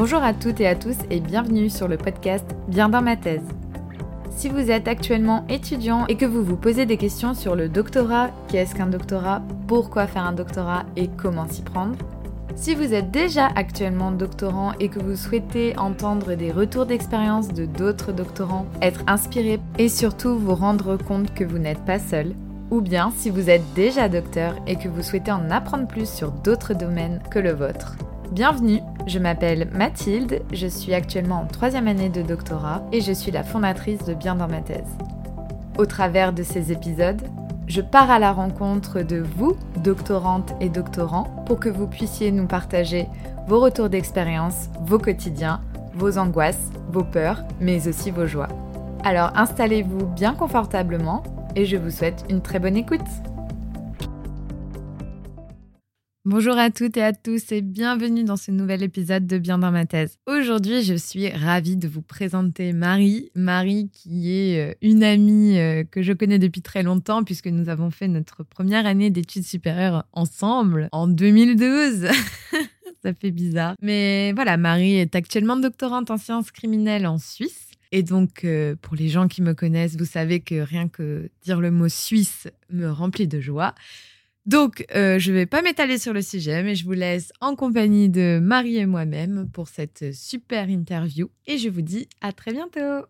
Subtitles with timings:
[0.00, 3.44] Bonjour à toutes et à tous et bienvenue sur le podcast Bien dans ma thèse.
[4.30, 8.30] Si vous êtes actuellement étudiant et que vous vous posez des questions sur le doctorat,
[8.48, 11.96] qu'est-ce qu'un doctorat, pourquoi faire un doctorat et comment s'y prendre,
[12.56, 17.66] si vous êtes déjà actuellement doctorant et que vous souhaitez entendre des retours d'expérience de
[17.66, 22.32] d'autres doctorants, être inspiré et surtout vous rendre compte que vous n'êtes pas seul,
[22.70, 26.30] ou bien si vous êtes déjà docteur et que vous souhaitez en apprendre plus sur
[26.30, 27.96] d'autres domaines que le vôtre,
[28.32, 33.30] Bienvenue, je m'appelle Mathilde, je suis actuellement en troisième année de doctorat et je suis
[33.30, 34.96] la fondatrice de Bien dans ma thèse.
[35.78, 37.22] Au travers de ces épisodes,
[37.66, 42.46] je pars à la rencontre de vous, doctorantes et doctorants, pour que vous puissiez nous
[42.46, 43.06] partager
[43.46, 45.60] vos retours d'expérience, vos quotidiens,
[45.94, 48.48] vos angoisses, vos peurs, mais aussi vos joies.
[49.04, 51.22] Alors installez-vous bien confortablement
[51.56, 53.00] et je vous souhaite une très bonne écoute.
[56.32, 59.72] Bonjour à toutes et à tous et bienvenue dans ce nouvel épisode de Bien dans
[59.72, 60.16] ma thèse.
[60.28, 63.32] Aujourd'hui, je suis ravie de vous présenter Marie.
[63.34, 67.68] Marie qui est euh, une amie euh, que je connais depuis très longtemps puisque nous
[67.68, 72.06] avons fait notre première année d'études supérieures ensemble en 2012.
[73.02, 73.74] Ça fait bizarre.
[73.82, 77.70] Mais voilà, Marie est actuellement doctorante en sciences criminelles en Suisse.
[77.90, 81.60] Et donc, euh, pour les gens qui me connaissent, vous savez que rien que dire
[81.60, 83.74] le mot suisse me remplit de joie.
[84.46, 87.56] Donc, euh, je ne vais pas m'étaler sur le sujet, mais je vous laisse en
[87.56, 91.30] compagnie de Marie et moi-même pour cette super interview.
[91.46, 93.06] Et je vous dis à très bientôt.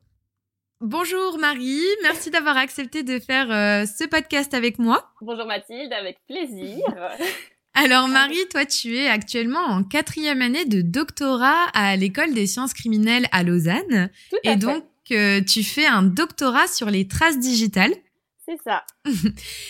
[0.81, 5.13] Bonjour Marie, merci d'avoir accepté de faire euh, ce podcast avec moi.
[5.21, 6.79] Bonjour Mathilde, avec plaisir.
[7.75, 12.73] Alors Marie, toi tu es actuellement en quatrième année de doctorat à l'école des sciences
[12.73, 14.11] criminelles à Lausanne.
[14.31, 17.93] Tout à et donc euh, tu fais un doctorat sur les traces digitales.
[18.51, 18.83] C'est ça.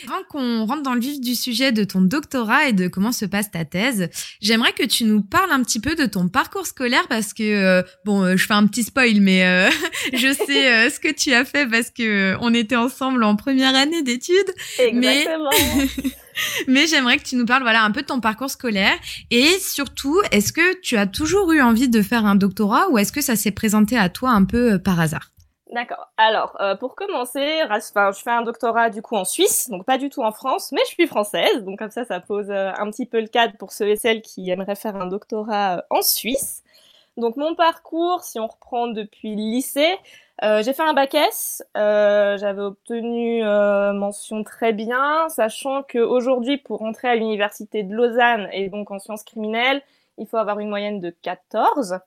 [0.08, 3.26] Avant qu'on rentre dans le vif du sujet de ton doctorat et de comment se
[3.26, 4.08] passe ta thèse,
[4.40, 7.82] j'aimerais que tu nous parles un petit peu de ton parcours scolaire parce que euh,
[8.06, 9.68] bon, euh, je fais un petit spoil, mais euh,
[10.14, 14.02] je sais ce que tu as fait parce que on était ensemble en première année
[14.02, 14.54] d'études.
[14.78, 15.50] Exactement.
[15.76, 15.86] Mais,
[16.66, 18.96] mais j'aimerais que tu nous parles voilà un peu de ton parcours scolaire
[19.30, 23.12] et surtout, est-ce que tu as toujours eu envie de faire un doctorat ou est-ce
[23.12, 25.30] que ça s'est présenté à toi un peu par hasard?
[25.72, 26.08] D'accord.
[26.16, 30.10] Alors, euh, pour commencer, je fais un doctorat du coup en Suisse, donc pas du
[30.10, 33.06] tout en France, mais je suis française, donc comme ça, ça pose euh, un petit
[33.06, 36.64] peu le cadre pour ceux et celles qui aimeraient faire un doctorat euh, en Suisse.
[37.16, 39.96] Donc mon parcours, si on reprend depuis le lycée,
[40.42, 47.16] j'ai fait un bac S, j'avais obtenu mention très bien, sachant qu'aujourd'hui, pour entrer à
[47.16, 49.82] l'université de Lausanne et donc en sciences criminelles,
[50.18, 52.00] il faut avoir une moyenne de 14.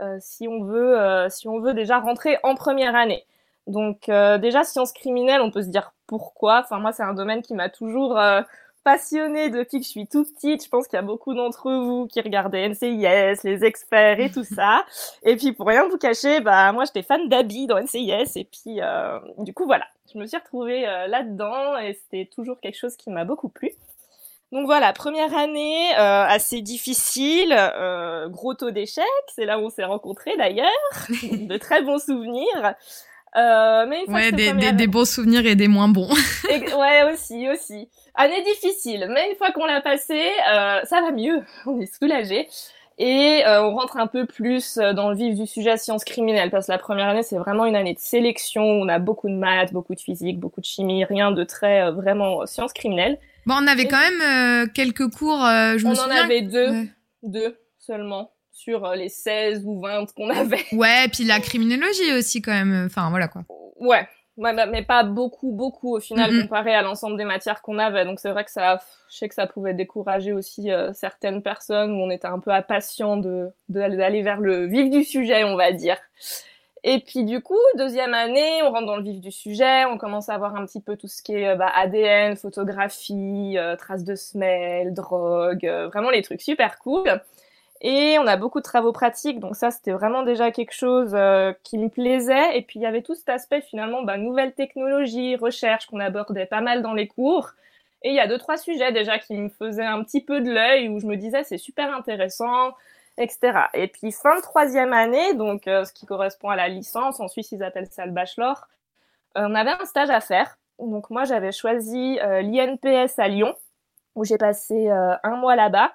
[0.00, 3.24] Euh, si on veut euh, si on veut déjà rentrer en première année.
[3.66, 6.60] Donc euh, déjà sciences criminelles, on peut se dire pourquoi.
[6.64, 8.18] Enfin moi c'est un domaine qui m'a toujours
[8.84, 10.64] passionnée depuis que je suis toute petite.
[10.64, 14.44] Je pense qu'il y a beaucoup d'entre vous qui regardaient NCIS, les experts et tout
[14.44, 14.84] ça.
[15.22, 18.80] Et puis pour rien vous cacher, bah moi j'étais fan d'Abby dans NCIS et puis
[19.38, 23.24] du coup voilà, je me suis retrouvée là-dedans et c'était toujours quelque chose qui m'a
[23.24, 23.70] beaucoup plu.
[24.52, 29.04] Donc voilà, première année euh, assez difficile, euh, gros taux d'échec,
[29.34, 30.68] c'est là où on s'est rencontrés d'ailleurs,
[31.22, 32.74] de très bons souvenirs.
[33.34, 36.10] Euh, mais ouais, des, des, des, bons souvenirs et des moins bons.
[36.44, 37.88] ouais, aussi, aussi.
[38.14, 42.48] Année difficile, mais une fois qu'on l'a passé, euh, ça va mieux, on est soulagé.
[42.98, 46.66] Et euh, on rentre un peu plus dans le vif du sujet sciences criminelles, parce
[46.66, 49.72] que la première année, c'est vraiment une année de sélection, on a beaucoup de maths,
[49.72, 53.18] beaucoup de physique, beaucoup de chimie, rien de très vraiment sciences criminelles.
[53.44, 56.14] Bon, on avait quand même euh, quelques cours, euh, je on me souviens.
[56.14, 56.86] On en avait deux,
[57.24, 60.64] deux seulement sur euh, les 16 ou 20 qu'on avait.
[60.72, 63.42] Ouais, puis la criminologie aussi quand même, enfin voilà quoi.
[63.80, 64.06] Ouais,
[64.36, 68.04] ouais mais pas beaucoup, beaucoup au final comparé à l'ensemble des matières qu'on avait.
[68.04, 72.02] Donc c'est vrai que ça, je sais que ça pouvait décourager aussi certaines personnes où
[72.02, 75.98] on était un peu impatient de d'aller vers le vif du sujet, on va dire.
[76.84, 80.28] Et puis du coup, deuxième année, on rentre dans le vif du sujet, on commence
[80.28, 84.02] à voir un petit peu tout ce qui est euh, bah, ADN, photographie, euh, traces
[84.02, 87.22] de semelles, drogue, euh, vraiment les trucs super cool.
[87.82, 91.16] Et on a beaucoup de travaux pratiques, donc ça c'était vraiment déjà quelque chose
[91.64, 92.56] qui me plaisait.
[92.56, 96.46] Et puis il y avait tout cet aspect finalement, bah, nouvelles technologies, recherche qu'on abordait
[96.46, 97.50] pas mal dans les cours.
[98.02, 100.50] Et il y a deux trois sujets déjà qui me faisaient un petit peu de
[100.50, 102.72] l'œil où je me disais c'est super intéressant
[103.18, 103.68] etc.
[103.74, 107.28] Et puis fin de troisième année, donc euh, ce qui correspond à la licence, en
[107.28, 108.68] Suisse ils appellent ça le bachelor,
[109.36, 110.58] euh, on avait un stage à faire.
[110.78, 113.54] Donc moi j'avais choisi euh, l'INPS à Lyon,
[114.14, 115.92] où j'ai passé un mois là-bas,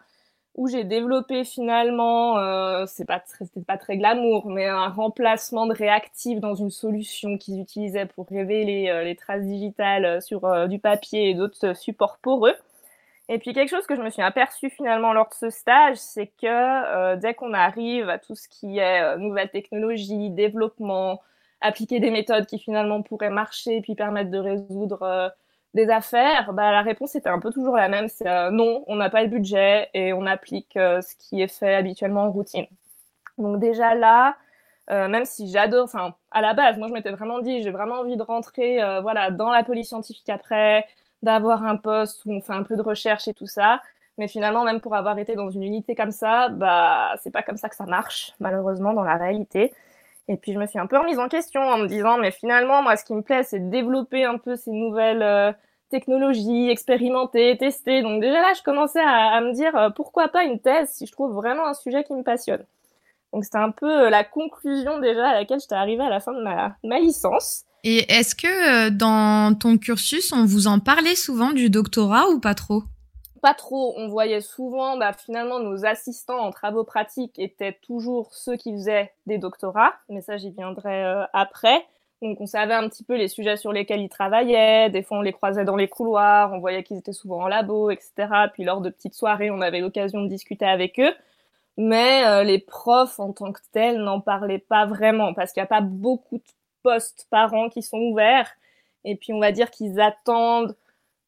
[0.57, 2.35] où j'ai développé finalement,
[2.87, 7.61] c'est pas c'était pas très glamour, mais un remplacement de réactif dans une solution qu'ils
[7.61, 12.55] utilisaient pour révéler les traces digitales sur du papier et d'autres supports poreux.
[13.29, 16.27] Et puis quelque chose que je me suis aperçu finalement lors de ce stage, c'est
[16.27, 21.21] que euh, dès qu'on arrive à tout ce qui est euh, nouvelles technologies, développement,
[21.59, 25.29] appliquer des méthodes qui finalement pourraient marcher puis permettre de résoudre euh,
[25.77, 28.95] des affaires, bah, la réponse était un peu toujours la même, c'est euh, non, on
[28.97, 32.67] n'a pas le budget et on applique ce qui est fait habituellement en routine.
[33.37, 34.35] Donc déjà là,
[34.89, 38.17] même si j'adore, enfin à la base, moi je m'étais vraiment dit, j'ai vraiment envie
[38.17, 40.85] de rentrer, voilà, dans la police scientifique après,
[41.23, 43.81] d'avoir un poste où on fait un peu de recherche et tout ça.
[44.17, 47.57] Mais finalement, même pour avoir été dans une unité comme ça, bah, c'est pas comme
[47.57, 49.73] ça que ça marche, malheureusement, dans la réalité.
[50.27, 52.81] Et puis, je me suis un peu remise en question en me disant, mais finalement,
[52.81, 55.51] moi, ce qui me plaît, c'est de développer un peu ces nouvelles euh,
[55.89, 58.01] technologies, expérimenter, tester.
[58.01, 61.11] Donc, déjà là, je commençais à, me dire, euh, pourquoi pas une thèse si je
[61.11, 62.65] trouve vraiment un sujet qui me passionne.
[63.33, 66.33] Donc, c'était un peu euh, la conclusion déjà à laquelle j'étais arrivée à la fin
[66.33, 67.65] de ma, ma licence.
[67.83, 72.39] Et est-ce que euh, dans ton cursus, on vous en parlait souvent du doctorat ou
[72.39, 72.83] pas trop?
[73.41, 73.93] Pas trop.
[73.97, 79.13] On voyait souvent, bah, finalement, nos assistants en travaux pratiques étaient toujours ceux qui faisaient
[79.25, 81.85] des doctorats, mais ça, j'y viendrai euh, après.
[82.21, 84.89] Donc, on savait un petit peu les sujets sur lesquels ils travaillaient.
[84.89, 87.91] Des fois, on les croisait dans les couloirs, on voyait qu'ils étaient souvent en labo,
[87.91, 88.11] etc.
[88.53, 91.13] Puis, lors de petites soirées, on avait l'occasion de discuter avec eux.
[91.77, 95.65] Mais euh, les profs en tant que tels n'en parlaient pas vraiment parce qu'il n'y
[95.65, 96.43] a pas beaucoup de
[96.81, 98.49] postes par an qui sont ouverts.
[99.03, 100.75] Et puis, on va dire qu'ils attendent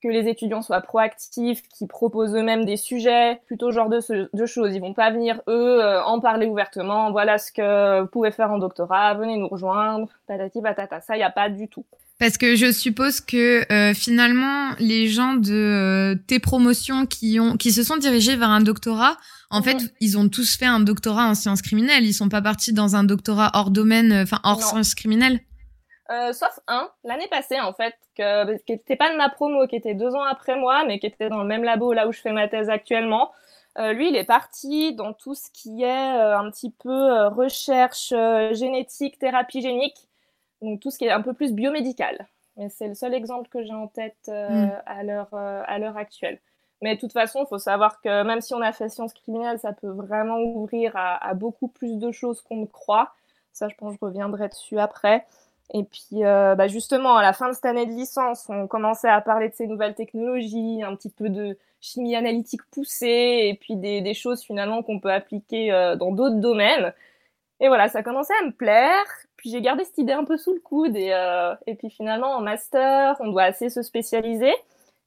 [0.02, 4.00] que les étudiants soient proactifs, qu'ils proposent eux-mêmes des sujets, plutôt genre de,
[4.34, 4.74] de, choses.
[4.74, 7.12] Ils vont pas venir, eux, euh, en parler ouvertement.
[7.12, 11.02] Voilà ce que vous pouvez faire en doctorat, venez nous rejoindre, patati patata.
[11.02, 11.86] Ça, il n'y a pas du tout.
[12.20, 17.56] Parce que je suppose que euh, finalement, les gens de euh, tes promotions qui ont
[17.56, 19.18] qui se sont dirigés vers un doctorat,
[19.50, 22.04] en fait, ils ont tous fait un doctorat en sciences criminelles.
[22.04, 25.40] Ils sont pas partis dans un doctorat hors domaine, enfin hors sciences criminelles.
[26.12, 29.76] Euh, sauf un, l'année passée en fait, que, qui n'était pas de ma promo, qui
[29.76, 32.20] était deux ans après moi, mais qui était dans le même labo là où je
[32.20, 33.32] fais ma thèse actuellement.
[33.78, 38.14] Euh, lui, il est parti dans tout ce qui est euh, un petit peu recherche
[38.54, 40.08] génétique, thérapie génique,
[40.64, 42.28] donc tout ce qui est un peu plus biomédical.
[42.58, 44.70] Mais c'est le seul exemple que j'ai en tête mm.
[44.86, 46.40] à l'heure à l'heure actuelle.
[46.82, 49.60] Mais de toute façon, il faut savoir que même si on a fait sciences criminelles,
[49.60, 53.14] ça peut vraiment ouvrir à, à beaucoup plus de choses qu'on ne croit.
[53.54, 55.26] Ça, je pense, je reviendrai dessus après.
[55.74, 59.10] Et puis, euh, bah justement, à la fin de cette année de licence, on commençait
[59.10, 63.76] à parler de ces nouvelles technologies, un petit peu de chimie analytique poussée, et puis
[63.76, 66.94] des, choses finalement qu'on peut appliquer euh, dans d'autres domaines.
[67.60, 69.06] Et voilà, ça commençait à me plaire.
[69.38, 70.96] Puis j'ai gardé cette idée un peu sous le coude.
[70.96, 74.54] Et, euh, et puis finalement, en master, on doit assez se spécialiser.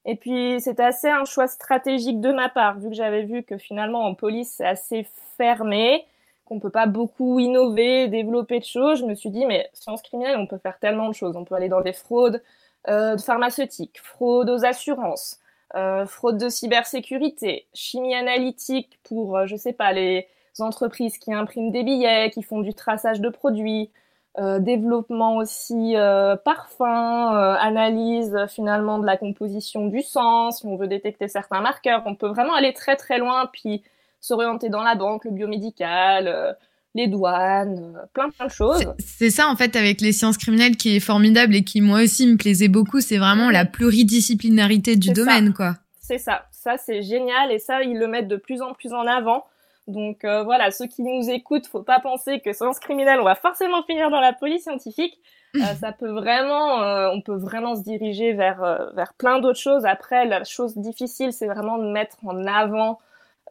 [0.04, 3.56] Et puis c'était assez un choix stratégique de ma part, vu que j'avais vu que
[3.56, 5.06] finalement en police c'est assez
[5.36, 6.04] fermé
[6.52, 10.36] qu'on peut pas beaucoup innover, développer de choses, je me suis dit, mais sciences criminelles,
[10.36, 11.34] on peut faire tellement de choses.
[11.36, 12.42] On peut aller dans des fraudes
[12.88, 15.38] euh, pharmaceutiques, fraudes aux assurances,
[15.76, 20.28] euh, fraude de cybersécurité, chimie analytique pour, euh, je sais pas, les
[20.58, 23.90] entreprises qui impriment des billets, qui font du traçage de produits,
[24.38, 30.88] euh, développement aussi euh, parfum, analyse finalement de la composition du sang, si on veut
[30.88, 33.82] détecter certains marqueurs, on peut vraiment aller très très loin, puis
[34.22, 36.52] s'orienter dans la banque, le biomédical, euh,
[36.94, 38.86] les douanes, euh, plein plein de choses.
[38.98, 42.26] C'est ça en fait avec les sciences criminelles qui est formidable et qui moi aussi
[42.26, 45.74] me plaisait beaucoup, c'est vraiment la pluridisciplinarité du domaine quoi.
[46.00, 49.06] C'est ça, ça c'est génial et ça ils le mettent de plus en plus en
[49.06, 49.44] avant.
[49.88, 53.34] Donc euh, voilà, ceux qui nous écoutent, faut pas penser que sciences criminelles, on va
[53.34, 55.18] forcément finir dans la police scientifique.
[55.80, 59.84] ça peut vraiment, on peut vraiment se diriger vers vers plein d'autres choses.
[59.84, 63.00] Après, la chose difficile, c'est vraiment de mettre en avant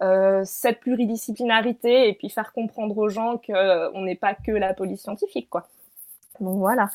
[0.02, 4.74] euh, cette pluridisciplinarité et puis faire comprendre aux gens qu'on euh, n'est pas que la
[4.74, 5.68] police scientifique, quoi.
[6.40, 6.90] Donc voilà.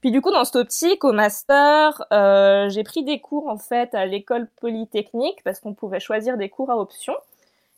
[0.00, 3.94] Puis du coup, dans cette optique, au master, euh, j'ai pris des cours en fait
[3.94, 7.14] à l'école polytechnique parce qu'on pouvait choisir des cours à option.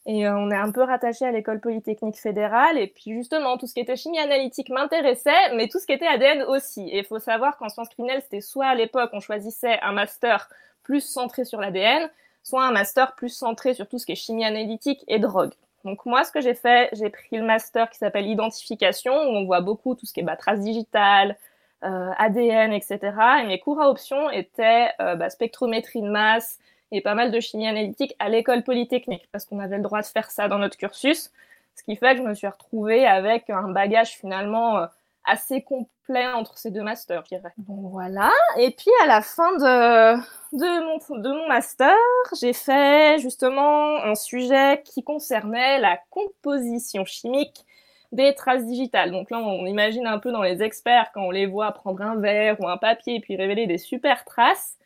[0.07, 2.77] Et on est un peu rattaché à l'école polytechnique fédérale.
[2.77, 6.07] Et puis justement, tout ce qui était chimie analytique m'intéressait, mais tout ce qui était
[6.07, 6.89] ADN aussi.
[6.91, 10.51] Et il faut savoir qu'en sciences criminelles, c'était soit à l'époque, on choisissait un master
[10.83, 12.11] plus centré sur l'ADN,
[12.45, 15.53] soit un master plus centré sur tout ce qui est chimie analytique et drogue.
[15.85, 19.45] Donc moi, ce que j'ai fait, j'ai pris le master qui s'appelle identification, où on
[19.45, 21.37] voit beaucoup tout ce qui est bah, traces digitales,
[21.85, 23.01] euh, ADN, etc.
[23.43, 26.59] Et mes cours à option étaient euh, bah, spectrométrie de masse
[26.93, 30.07] et pas mal de chimie analytique à l'école polytechnique, parce qu'on avait le droit de
[30.07, 31.31] faire ça dans notre cursus.
[31.75, 34.87] Ce qui fait que je me suis retrouvée avec un bagage finalement euh,
[35.25, 37.53] assez complet entre ces deux masters, je dirais.
[37.59, 38.31] Donc voilà.
[38.59, 40.17] Et puis à la fin de,
[40.57, 41.97] de, mon, de mon master,
[42.39, 47.65] j'ai fait justement un sujet qui concernait la composition chimique
[48.13, 49.11] des traces digitales.
[49.11, 52.17] Donc là, on imagine un peu dans les experts quand on les voit prendre un
[52.17, 54.79] verre ou un papier et puis révéler des super traces.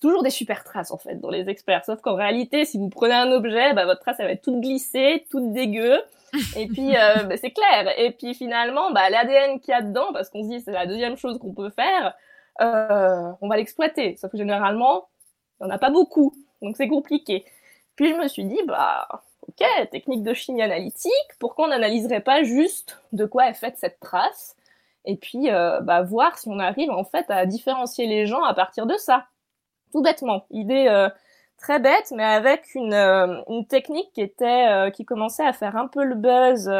[0.00, 1.84] Toujours des super traces en fait dans les experts.
[1.84, 4.60] Sauf qu'en réalité, si vous prenez un objet, bah, votre trace elle va être toute
[4.60, 6.00] glissée, toute dégueu.
[6.56, 7.92] Et puis euh, bah, c'est clair.
[7.98, 10.86] Et puis finalement, bah, l'ADN qu'il y a dedans, parce qu'on se dit c'est la
[10.86, 12.14] deuxième chose qu'on peut faire,
[12.60, 14.16] euh, on va l'exploiter.
[14.16, 15.08] Sauf que généralement,
[15.60, 17.44] il n'y en a pas beaucoup, donc c'est compliqué.
[17.96, 19.08] Puis je me suis dit bah
[19.48, 24.00] ok, technique de chimie analytique, pourquoi on n'analyserait pas juste de quoi est faite cette
[24.00, 24.56] trace?
[25.04, 28.54] Et puis euh, bah, voir si on arrive en fait à différencier les gens à
[28.54, 29.26] partir de ça.
[29.92, 30.44] Tout bêtement.
[30.50, 31.08] Idée euh,
[31.56, 35.88] très bête, mais avec une, euh, technique qui était euh, qui commençait à faire un
[35.88, 36.70] peu le buzz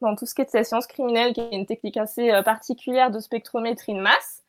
[0.00, 3.94] dans tout ce qui était sciences criminelles, qui est une technique assez particulière de spectrométrie
[3.94, 4.42] de masse.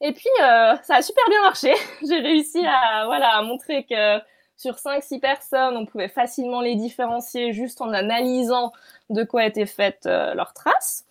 [0.00, 1.72] Et puis ça a super bien marché.
[2.06, 4.18] J'ai réussi à montrer que
[4.56, 8.72] sur 5-6 personnes, on pouvait facilement les différencier juste en analysant
[9.10, 11.04] de quoi étaient faites leurs traces.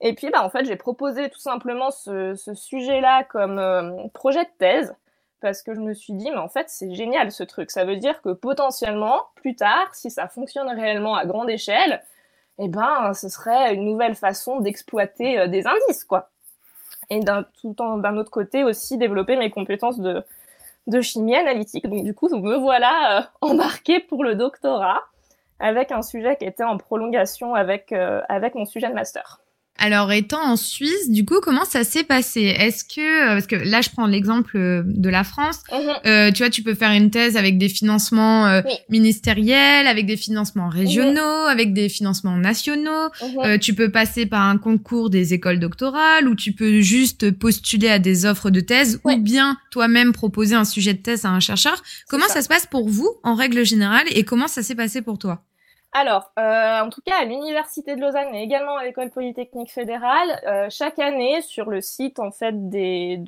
[0.00, 4.94] Et puis, bah, en fait, j'ai proposé tout simplement ce sujet-là comme projet de thèse
[5.40, 7.70] parce que je me suis dit, mais en fait, c'est génial ce truc.
[7.70, 12.02] Ça veut dire que potentiellement, plus tard, si ça fonctionne réellement à grande échelle,
[12.58, 16.30] eh ben, ce serait une nouvelle façon d'exploiter euh, des indices, quoi.
[17.10, 20.24] Et d'un autre côté aussi développer mes compétences de,
[21.00, 21.88] chimie analytique.
[21.88, 25.02] Donc du coup, me voilà euh, embarquée pour le doctorat
[25.58, 29.40] avec un sujet qui était en prolongation avec euh, avec mon sujet de master.
[29.78, 32.42] Alors, étant en Suisse, du coup, comment ça s'est passé?
[32.42, 35.78] Est-ce que, euh, parce que là, je prends l'exemple euh, de la France, mhm.
[36.04, 40.16] euh, tu vois, tu peux faire une thèse avec des financements euh, ministériels, avec des
[40.16, 41.50] financements régionaux, mhm.
[41.50, 43.08] avec des financements nationaux.
[43.22, 43.58] Mhm.
[43.60, 48.00] tu peux passer par un concours des écoles doctorales, ou tu peux juste postuler à
[48.00, 51.82] des offres de thèse, ou bien toi-même proposer un sujet de thèse à un chercheur.
[52.08, 55.18] Comment ça se passe pour vous, en règle générale, et comment ça s'est passé pour
[55.18, 55.44] toi?
[55.92, 60.40] Alors, euh, en tout cas, à l'Université de Lausanne et également à l'École Polytechnique Fédérale,
[60.46, 63.24] euh, chaque année, sur le site en fait des,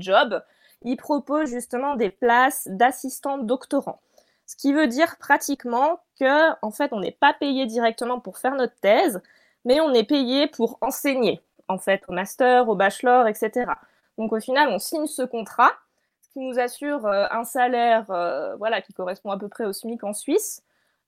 [0.00, 0.42] jobs,
[0.82, 4.00] ils proposent justement des places d'assistants doctorants.
[4.46, 8.56] Ce qui veut dire pratiquement que, en fait, on n'est pas payé directement pour faire
[8.56, 9.22] notre thèse,
[9.64, 13.66] mais on est payé pour enseigner, en fait, au master, au bachelor, etc.
[14.18, 15.70] Donc, au final, on signe ce contrat,
[16.22, 18.06] ce qui nous assure euh, un salaire,
[18.58, 20.64] voilà, qui correspond à peu près au SMIC en Suisse.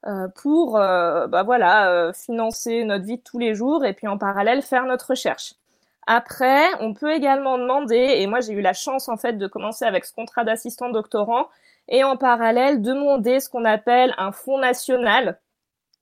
[0.07, 4.09] Euh, pour euh, bah voilà, euh, financer notre vie de tous les jours et puis
[4.09, 5.55] en parallèle faire notre recherche.
[6.09, 9.85] Après, on peut également demander, et moi j'ai eu la chance en fait de commencer
[9.85, 11.47] avec ce contrat d'assistant doctorant,
[11.89, 15.39] et en parallèle demander ce qu'on appelle un fonds national,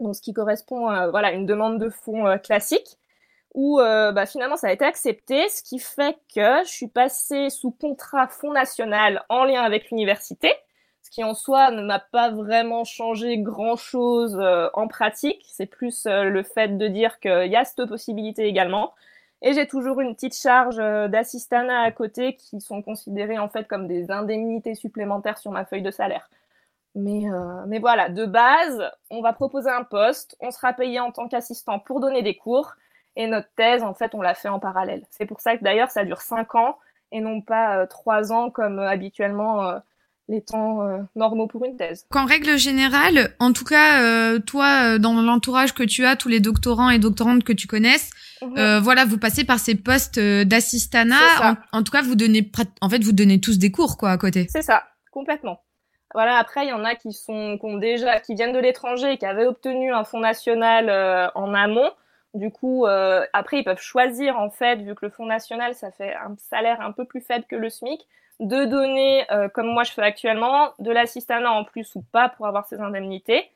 [0.01, 2.97] donc ce qui correspond à voilà une demande de fonds classique,
[3.55, 7.71] où bah, finalement ça a été accepté, ce qui fait que je suis passée sous
[7.71, 10.51] contrat fonds national en lien avec l'université,
[11.11, 15.45] qui en soi ne m'a pas vraiment changé grand-chose euh, en pratique.
[15.51, 18.95] C'est plus euh, le fait de dire qu'il y a cette possibilité également.
[19.43, 23.67] Et j'ai toujours une petite charge euh, d'assistanat à côté qui sont considérées en fait
[23.67, 26.31] comme des indemnités supplémentaires sur ma feuille de salaire.
[26.97, 27.23] Mais,
[27.69, 31.79] mais voilà, de base, on va proposer un poste, on sera payé en tant qu'assistant
[31.79, 32.73] pour donner des cours,
[33.15, 35.05] et notre thèse, en fait, on l'a fait en parallèle.
[35.09, 36.79] C'est pour ça que d'ailleurs, ça dure cinq ans
[37.13, 39.81] et non pas trois ans comme habituellement
[40.31, 42.07] les temps euh, normaux pour une thèse.
[42.11, 46.29] Qu'en règle générale, en tout cas, euh, toi, euh, dans l'entourage que tu as, tous
[46.29, 48.11] les doctorants et doctorantes que tu connaisses,
[48.41, 48.79] mhm.
[48.79, 51.59] voilà, vous passez par ces postes d'assistanat.
[51.73, 54.47] En, tout cas, vous donnez, en fait, vous donnez tous des cours, quoi, à côté.
[54.49, 55.61] C'est ça, complètement.
[56.15, 59.13] Voilà, après, il y en a qui sont, qui ont déjà, qui viennent de l'étranger
[59.13, 61.91] et qui avaient obtenu un fonds national en amont.
[62.35, 66.15] Du coup, après, ils peuvent choisir, en fait, vu que le fonds national, ça fait
[66.15, 68.07] un salaire un peu plus faible que le SMIC
[68.41, 72.47] de donner, euh, comme moi je fais actuellement, de l'assistanat en plus ou pas pour
[72.47, 73.51] avoir ces indemnités.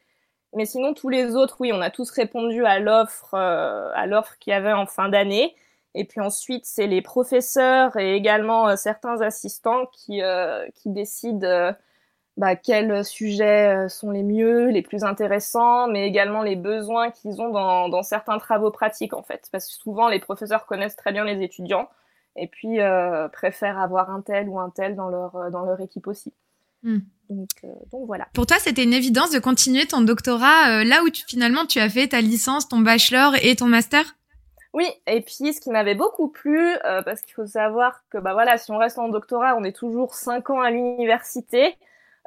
[0.55, 4.39] Mais sinon, tous les autres, oui, on a tous répondu à l'offre, euh, à l'offre
[4.39, 5.55] qu'il y avait en fin d'année.
[5.95, 10.21] Et puis ensuite, c'est les professeurs et également euh, certains assistants qui,
[10.75, 11.75] qui décident
[12.37, 17.51] bah, quels sujets sont les mieux, les plus intéressants, mais également les besoins qu'ils ont
[17.51, 19.49] dans, dans certains travaux pratiques en fait.
[19.53, 21.89] Parce que souvent, les professeurs connaissent très bien les étudiants
[22.37, 25.81] et puis euh, préfèrent avoir un tel ou un tel dans leur, euh, dans leur
[25.81, 26.33] équipe aussi.
[26.83, 26.99] Hmm.
[27.31, 28.29] Donc, euh, donc, voilà.
[28.35, 31.89] Pour toi, c'était une évidence de continuer ton doctorat là où tu, finalement tu as
[31.89, 34.05] fait ta licence, ton bachelor et ton master?
[34.75, 36.61] Oui, et puis ce qui m'avait beaucoup plu,
[37.05, 40.15] parce qu'il faut savoir que bah voilà, si on reste en doctorat, on est toujours
[40.15, 41.77] cinq ans à l'université.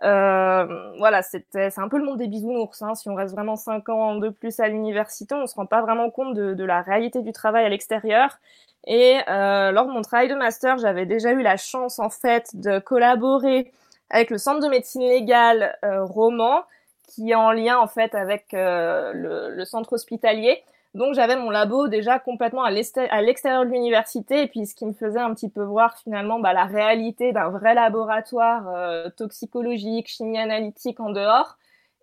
[0.03, 1.45] Euh, voilà, c'est
[1.77, 2.81] un peu le monde des bisounours.
[2.81, 2.95] Hein.
[2.95, 6.09] Si on reste vraiment cinq ans de plus à l'université, on se rend pas vraiment
[6.09, 8.37] compte de, de la réalité du travail à l'extérieur.
[8.85, 12.49] Et euh, lors de mon travail de master, j'avais déjà eu la chance en fait
[12.53, 13.71] de collaborer
[14.09, 16.63] avec le Centre de médecine légale euh, Roman,
[17.07, 20.63] qui est en lien en fait avec le, le, centre hospitalier.
[20.97, 24.93] Donc j'avais mon labo déjà complètement à l'extérieur de l'université et puis ce qui me
[24.93, 30.39] faisait un petit peu voir finalement bah, la réalité d'un vrai laboratoire euh, toxicologique, chimie
[30.39, 31.55] analytique en dehors.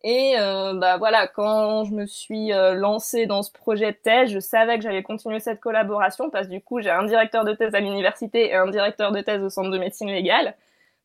[0.04, 4.30] Et euh, bah voilà, quand je me suis euh, lancée dans ce projet de thèse,
[4.30, 7.74] je savais que j'allais continuer cette collaboration parce du coup j'ai un directeur de thèse
[7.74, 10.54] à l'université et un directeur de thèse au centre de médecine légale.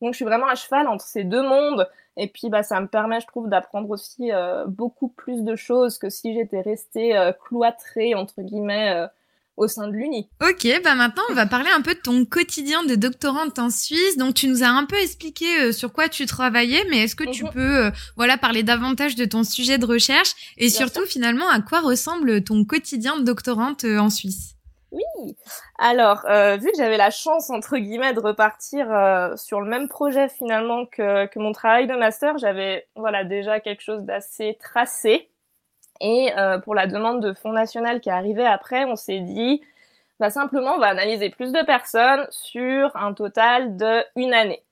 [0.00, 2.86] Donc je suis vraiment à cheval entre ces deux mondes et puis bah ça me
[2.86, 7.32] permet je trouve d'apprendre aussi euh, beaucoup plus de choses que si j'étais restée euh,
[7.32, 9.06] cloîtrée entre guillemets euh,
[9.56, 10.30] au sein de l'Uni.
[10.40, 14.16] Ok, bah maintenant on va parler un peu de ton quotidien de doctorante en Suisse.
[14.16, 17.44] Donc tu nous as un peu expliqué sur quoi tu travaillais, mais est-ce que tu
[17.44, 17.50] mhm.
[17.50, 22.42] peux voilà parler davantage de ton sujet de recherche et surtout finalement à quoi ressemble
[22.42, 24.54] ton quotidien de doctorante en Suisse?
[24.92, 25.36] Oui.
[25.78, 29.88] Alors, euh, vu que j'avais la chance entre guillemets de repartir euh, sur le même
[29.88, 35.28] projet finalement que, que mon travail de master, j'avais voilà déjà quelque chose d'assez tracé.
[36.00, 39.62] Et euh, pour la demande de Fonds national qui est arrivée après, on s'est dit,
[40.18, 44.62] bah simplement, on va analyser plus de personnes sur un total de une année.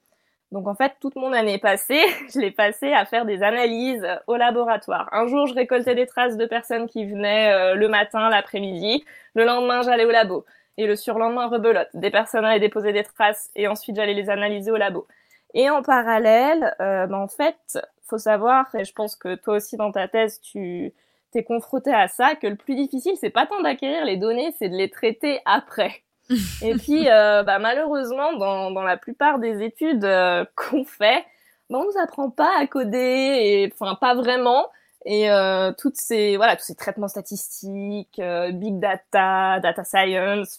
[0.51, 2.01] Donc en fait, toute mon année passée,
[2.35, 5.09] je l'ai passée à faire des analyses au laboratoire.
[5.13, 9.05] Un jour, je récoltais des traces de personnes qui venaient euh, le matin, l'après-midi.
[9.35, 10.45] Le lendemain, j'allais au labo.
[10.79, 11.89] Et le surlendemain, rebelote.
[11.95, 15.07] Des personnes allaient déposer des traces et ensuite j'allais les analyser au labo.
[15.55, 19.77] Et en parallèle, euh, ben, en fait, faut savoir, et je pense que toi aussi
[19.77, 20.95] dans ta thèse, tu
[21.31, 24.69] t'es confronté à ça, que le plus difficile, c'est pas tant d'acquérir les données, c'est
[24.69, 26.03] de les traiter après.
[26.63, 31.25] Et puis, euh, bah, malheureusement, dans, la plupart des études euh, qu'on fait,
[31.71, 34.69] bah, on nous apprend pas à coder, enfin pas vraiment.
[35.05, 38.21] Et euh, toutes ces voilà tous ces traitements statistiques,
[38.53, 40.59] big data, data science,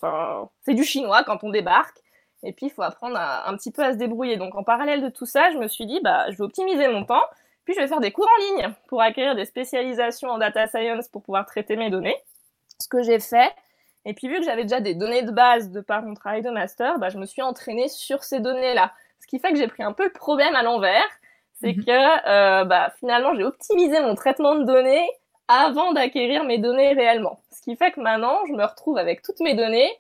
[0.62, 1.98] c'est du chinois quand on débarque.
[2.42, 4.38] Et puis il faut apprendre un petit peu à se débrouiller.
[4.38, 7.04] Donc en parallèle de tout ça, je me suis dit bah je vais optimiser mon
[7.04, 7.22] temps,
[7.66, 11.10] puis je vais faire des cours en ligne pour acquérir des spécialisations en data science
[11.10, 12.16] pour pouvoir traiter mes données.
[12.80, 13.52] Ce que j'ai fait,
[14.10, 16.50] et puis vu que j'avais déjà des données de base de par mon travail de
[16.50, 18.92] master, bah, je me suis entraînée sur ces données-là.
[19.20, 21.06] Ce qui fait que j'ai pris un peu le problème à l'envers,
[21.62, 21.86] c'est mhm.
[21.86, 25.08] que euh, bah, finalement j'ai optimisé mon traitement de données
[25.48, 27.40] avant d'acquérir mes données réellement.
[27.52, 29.92] Ce qui fait que maintenant je me retrouve avec toutes mes données,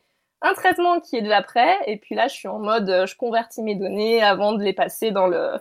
[0.41, 3.15] un traitement qui est déjà prêt, et puis là je suis en mode euh, je
[3.15, 5.51] convertis mes données avant de les passer dans le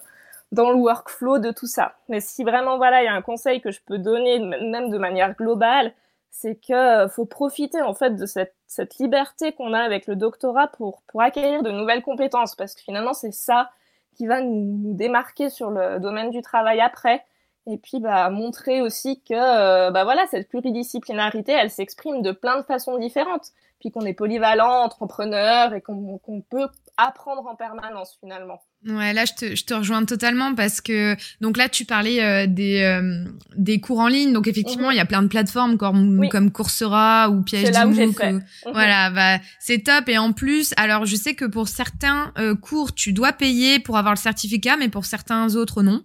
[0.53, 1.97] dans le workflow de tout ça.
[2.09, 4.97] Mais si vraiment voilà il y a un conseil que je peux donner même de
[4.97, 5.93] manière globale,
[6.31, 10.17] c'est que euh, faut profiter en fait de cette, cette liberté qu'on a avec le
[10.17, 13.71] doctorat pour, pour acquérir de nouvelles compétences, parce que finalement c'est ça
[14.15, 17.25] qui va nous, démarquer sur le domaine du travail après,
[17.67, 22.59] et puis bah, montrer aussi que euh, bah voilà cette pluridisciplinarité, elle s'exprime de plein
[22.59, 28.61] de façons différentes, puis qu'on est polyvalent, entrepreneur, et qu'on peut apprendre en permanence finalement.
[28.85, 32.47] Ouais, là je te, je te rejoins totalement parce que donc là tu parlais euh,
[32.49, 33.25] des euh,
[33.57, 34.95] des cours en ligne donc effectivement mhm.
[34.95, 38.43] il y a plein de plateformes comme comme Coursera ou PhD mhm.
[38.73, 42.93] voilà bah c'est top et en plus alors je sais que pour certains euh, cours
[42.93, 46.03] tu dois payer pour avoir le certificat mais pour certains autres non.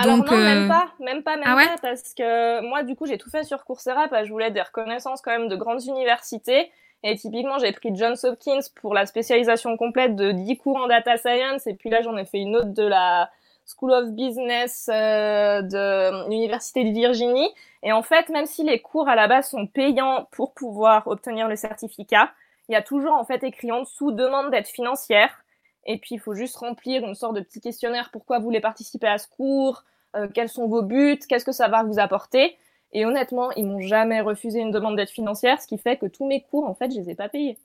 [0.00, 3.06] Alors donc, non, même pas, même pas, même ah pas, parce que moi, du coup,
[3.06, 5.82] j'ai tout fait sur Coursera, parce que je voulais des reconnaissances quand même de grandes
[5.82, 6.70] universités.
[7.04, 11.16] Et typiquement, j'ai pris Johns Hopkins pour la spécialisation complète de 10 cours en data
[11.16, 11.66] science.
[11.66, 13.30] Et puis là, j'en ai fait une autre de la
[13.66, 17.48] School of Business euh, de l'Université de Virginie.
[17.82, 21.48] Et en fait, même si les cours à la base sont payants pour pouvoir obtenir
[21.48, 22.32] le certificat,
[22.68, 25.44] il y a toujours en fait écrit en dessous demande d'être financière.
[25.86, 28.10] Et puis, il faut juste remplir une sorte de petit questionnaire.
[28.12, 29.84] Pourquoi vous voulez participer à ce cours?
[30.16, 31.18] Euh, Quels sont vos buts?
[31.28, 32.56] Qu'est-ce que ça va vous apporter?
[32.92, 36.26] Et honnêtement, ils m'ont jamais refusé une demande d'aide financière, ce qui fait que tous
[36.26, 37.58] mes cours, en fait, je les ai pas payés.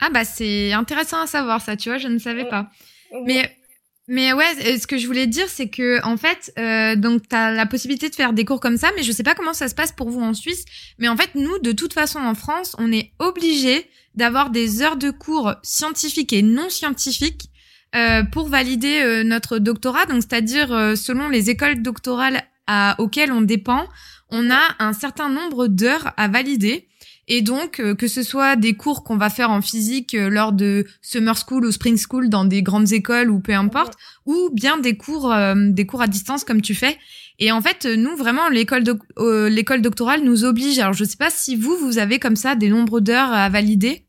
[0.00, 2.68] Ah bah c'est intéressant à savoir ça, tu vois, je ne savais pas.
[3.24, 3.50] Mais
[4.08, 7.50] mais ouais, euh, ce que je voulais dire, c'est que en fait, euh, donc t'as
[7.50, 9.74] la possibilité de faire des cours comme ça, mais je sais pas comment ça se
[9.74, 10.64] passe pour vous en Suisse.
[10.98, 14.96] Mais en fait, nous, de toute façon, en France, on est obligé d'avoir des heures
[14.96, 17.50] de cours scientifiques et non scientifiques
[17.96, 20.06] euh, pour valider euh, notre doctorat.
[20.06, 23.86] Donc, c'est-à-dire selon les écoles doctorales à, auxquelles on dépend,
[24.30, 26.88] on a un certain nombre d'heures à valider.
[27.28, 30.52] Et donc, euh, que ce soit des cours qu'on va faire en physique euh, lors
[30.52, 33.94] de summer school ou spring school dans des grandes écoles ou peu importe,
[34.26, 36.96] ou bien des cours, euh, des cours à distance comme tu fais.
[37.38, 38.84] Et en fait, nous vraiment, l'école
[39.50, 40.78] l'école doctorale nous oblige.
[40.78, 44.06] Alors, je sais pas si vous, vous avez comme ça des nombres d'heures à valider.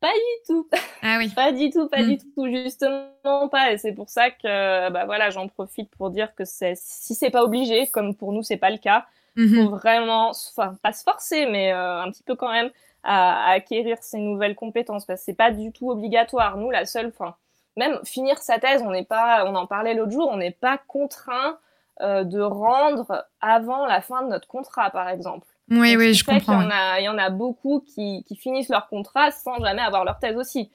[0.00, 0.68] Pas du tout.
[1.02, 1.28] Ah oui.
[1.28, 2.18] pas du tout, pas du hmm.
[2.34, 3.72] tout, justement pas.
[3.72, 7.30] Et c'est pour ça que, bah voilà, j'en profite pour dire que c'est, si c'est
[7.30, 9.70] pas obligé, comme pour nous c'est pas le cas, il faut mhm.
[9.70, 12.70] vraiment, enfin, pas se forcer, mais euh, un petit peu quand même
[13.02, 16.56] à, acquérir ces nouvelles compétences parce que c'est pas du tout obligatoire.
[16.56, 17.34] Nous, la seule, enfin,
[17.76, 20.78] même finir sa thèse, on n'est pas, on en parlait l'autre jour, on n'est pas
[20.86, 21.58] contraint
[22.00, 25.46] euh, de rendre avant la fin de notre contrat, par exemple.
[25.70, 26.60] Oui, oui, je comprends.
[26.60, 29.58] Il y, en a, il y en a beaucoup qui, qui finissent leur contrat sans
[29.64, 30.70] jamais avoir leur thèse aussi.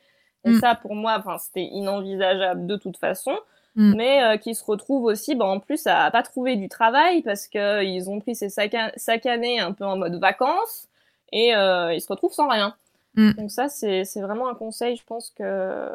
[0.45, 0.59] Et mm.
[0.59, 3.37] ça, pour moi, enfin, c'était inenvisageable de toute façon.
[3.79, 3.95] Mm.
[3.95, 7.47] Mais euh, qui se retrouvent aussi, bah, en plus, à, pas trouver du travail parce
[7.47, 10.89] que ils ont pris ces sac, sac années un peu en mode vacances
[11.31, 12.75] et euh, ils se retrouvent sans rien.
[13.15, 13.31] Mm.
[13.31, 15.87] Donc ça, c'est vraiment un conseil, je pense que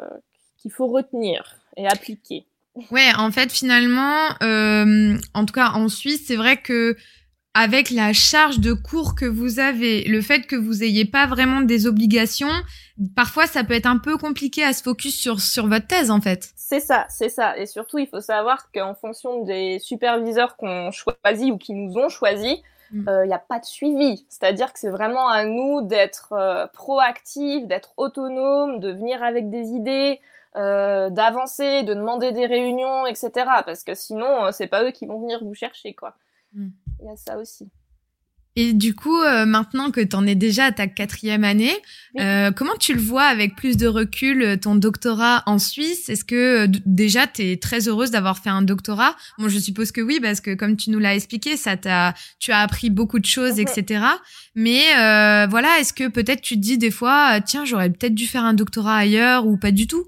[0.57, 2.47] qu'il faut retenir et appliquer.
[2.89, 6.97] Ouais, en fait, finalement, euh, en tout cas en Suisse, c'est vrai que
[7.55, 11.61] avec la charge de cours que vous avez, le fait que vous ayez pas vraiment
[11.61, 12.51] des obligations,
[13.15, 16.19] parfois ça peut être un peu compliqué à se focus sur sur votre thèse en
[16.19, 16.49] fait.
[16.57, 17.57] C'est ça, c'est ça.
[17.57, 22.09] Et surtout, il faut savoir qu'en fonction des superviseurs qu'on choisit ou qui nous ont
[22.09, 22.57] choisis,
[22.91, 23.03] il mm.
[23.03, 24.25] n'y euh, a pas de suivi.
[24.29, 29.69] C'est-à-dire que c'est vraiment à nous d'être euh, proactifs, d'être autonomes, de venir avec des
[29.69, 30.19] idées,
[30.57, 33.31] euh, d'avancer, de demander des réunions, etc.
[33.65, 36.15] Parce que sinon, c'est pas eux qui vont venir vous chercher, quoi.
[36.53, 36.67] Mm.
[36.99, 37.69] Il y a ça aussi.
[38.57, 41.75] Et du coup, euh, maintenant que tu en es déjà à ta quatrième année,
[42.19, 46.07] euh, comment tu le vois avec plus de recul euh, ton doctorat en Suisse?
[46.07, 49.13] Est-ce que déjà tu es très heureuse d'avoir fait un doctorat?
[49.37, 52.53] Bon, je suppose que oui, parce que comme tu nous l'as expliqué, ça t'a, tu
[52.53, 54.05] as appris beaucoup de choses, etc.
[54.55, 54.83] Mais
[55.49, 58.53] voilà, est-ce que peut-être tu te dis des fois, tiens, j'aurais peut-être dû faire un
[58.53, 60.05] doctorat ailleurs ou pas du tout?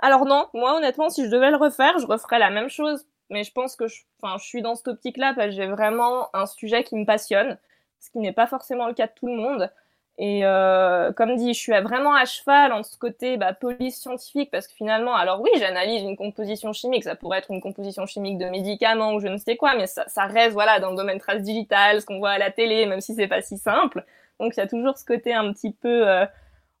[0.00, 3.44] Alors non, moi honnêtement, si je devais le refaire, je referais la même chose mais
[3.44, 6.84] je pense que je, je suis dans cette optique-là parce que j'ai vraiment un sujet
[6.84, 7.58] qui me passionne,
[7.98, 9.70] ce qui n'est pas forcément le cas de tout le monde.
[10.18, 14.50] Et euh, comme dit, je suis vraiment à cheval en ce côté bah, police scientifique
[14.50, 18.36] parce que finalement, alors oui, j'analyse une composition chimique, ça pourrait être une composition chimique
[18.36, 21.42] de médicaments ou je ne sais quoi, mais ça, reste voilà dans le domaine trace
[21.42, 24.04] digital, ce qu'on voit à la télé, même si c'est pas si simple.
[24.38, 26.26] Donc il y a toujours ce côté un petit peu euh,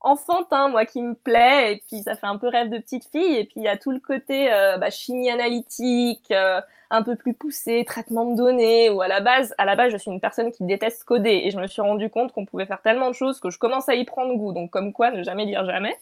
[0.04, 3.36] enfantin, moi, qui me plaît, et puis ça fait un peu rêve de petite fille,
[3.36, 6.60] et puis il y a tout le côté euh, bah, chimie analytique, euh,
[6.90, 9.96] un peu plus poussé, traitement de données, ou à la base, à la base, je
[9.96, 12.82] suis une personne qui déteste coder, et je me suis rendu compte qu'on pouvait faire
[12.82, 15.46] tellement de choses que je commence à y prendre goût, donc comme quoi, ne jamais
[15.46, 15.96] dire jamais.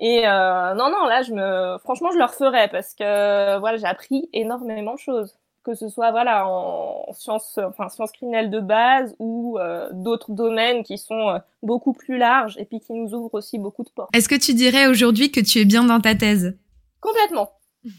[0.00, 3.86] Et euh, non, non, là, je me, franchement, je le referais parce que voilà, j'ai
[3.86, 9.16] appris énormément de choses que ce soit voilà en sciences enfin sciences criminelles de base
[9.18, 13.34] ou euh, d'autres domaines qui sont euh, beaucoup plus larges et puis qui nous ouvrent
[13.34, 14.14] aussi beaucoup de portes.
[14.14, 16.56] Est-ce que tu dirais aujourd'hui que tu es bien dans ta thèse?
[17.00, 17.50] Complètement.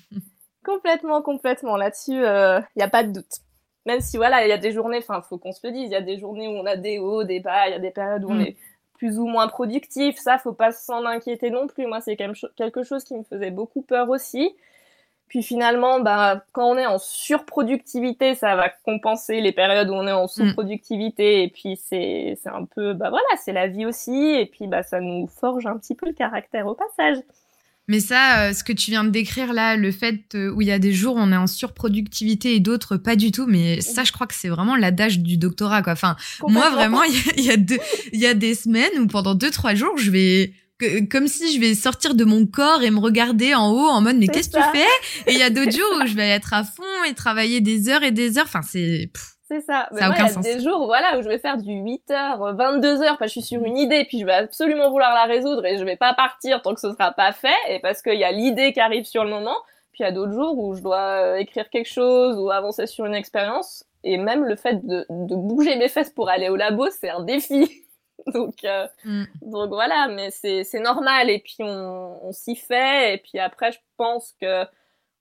[0.65, 3.41] complètement complètement là-dessus il euh, n'y a pas de doute.
[3.85, 5.91] Même si voilà, il y a des journées enfin faut qu'on se le dise, il
[5.91, 7.91] y a des journées où on a des hauts, des bas, il y a des
[7.91, 8.41] périodes où on mm.
[8.41, 8.55] est
[8.93, 11.85] plus ou moins productif, ça faut pas s'en inquiéter non plus.
[11.85, 14.55] Moi, c'est quelque chose qui me faisait beaucoup peur aussi.
[15.27, 20.07] Puis finalement, bah, quand on est en surproductivité, ça va compenser les périodes où on
[20.07, 20.29] est en mm.
[20.29, 21.43] sous-productivité.
[21.43, 24.35] Et puis c'est c'est un peu, bah voilà, c'est la vie aussi.
[24.39, 27.17] Et puis bah ça nous forge un petit peu le caractère au passage.
[27.89, 30.67] Mais ça, euh, ce que tu viens de décrire là, le fait euh, où il
[30.67, 33.79] y a des jours où on est en surproductivité et d'autres pas du tout, mais
[33.79, 35.93] ça, je crois que c'est vraiment l'adage du doctorat, quoi.
[35.93, 36.17] Enfin,
[36.49, 37.03] moi, vraiment,
[37.37, 37.55] il y, a,
[38.11, 40.51] il y a des semaines où pendant deux, trois jours, je vais
[41.11, 44.17] comme si je vais sortir de mon corps et me regarder en haut en mode
[44.17, 45.31] mais qu'est-ce que tu fais?
[45.31, 47.89] Et il y a d'autres jours où je vais être à fond et travailler des
[47.89, 48.45] heures et des heures.
[48.45, 49.09] Enfin, c'est
[49.47, 49.87] c'est ça.
[49.93, 52.11] Mais ça aucun il y a des jours, voilà, où je vais faire du 8
[52.11, 55.13] heures, 22 heures, parce que je suis sur une idée, puis je vais absolument vouloir
[55.13, 58.01] la résoudre et je vais pas partir tant que ce sera pas fait, et parce
[58.01, 59.55] qu'il y a l'idée qui arrive sur le moment.
[59.93, 62.87] Puis il y a d'autres jours où je dois euh, écrire quelque chose ou avancer
[62.87, 66.57] sur une expérience, et même le fait de, de bouger mes fesses pour aller au
[66.57, 67.85] labo, c'est un défi.
[68.33, 69.23] donc, euh, mm.
[69.41, 71.29] donc voilà, mais c'est normal.
[71.29, 73.15] Et puis on, on s'y fait.
[73.15, 74.65] Et puis après, je pense que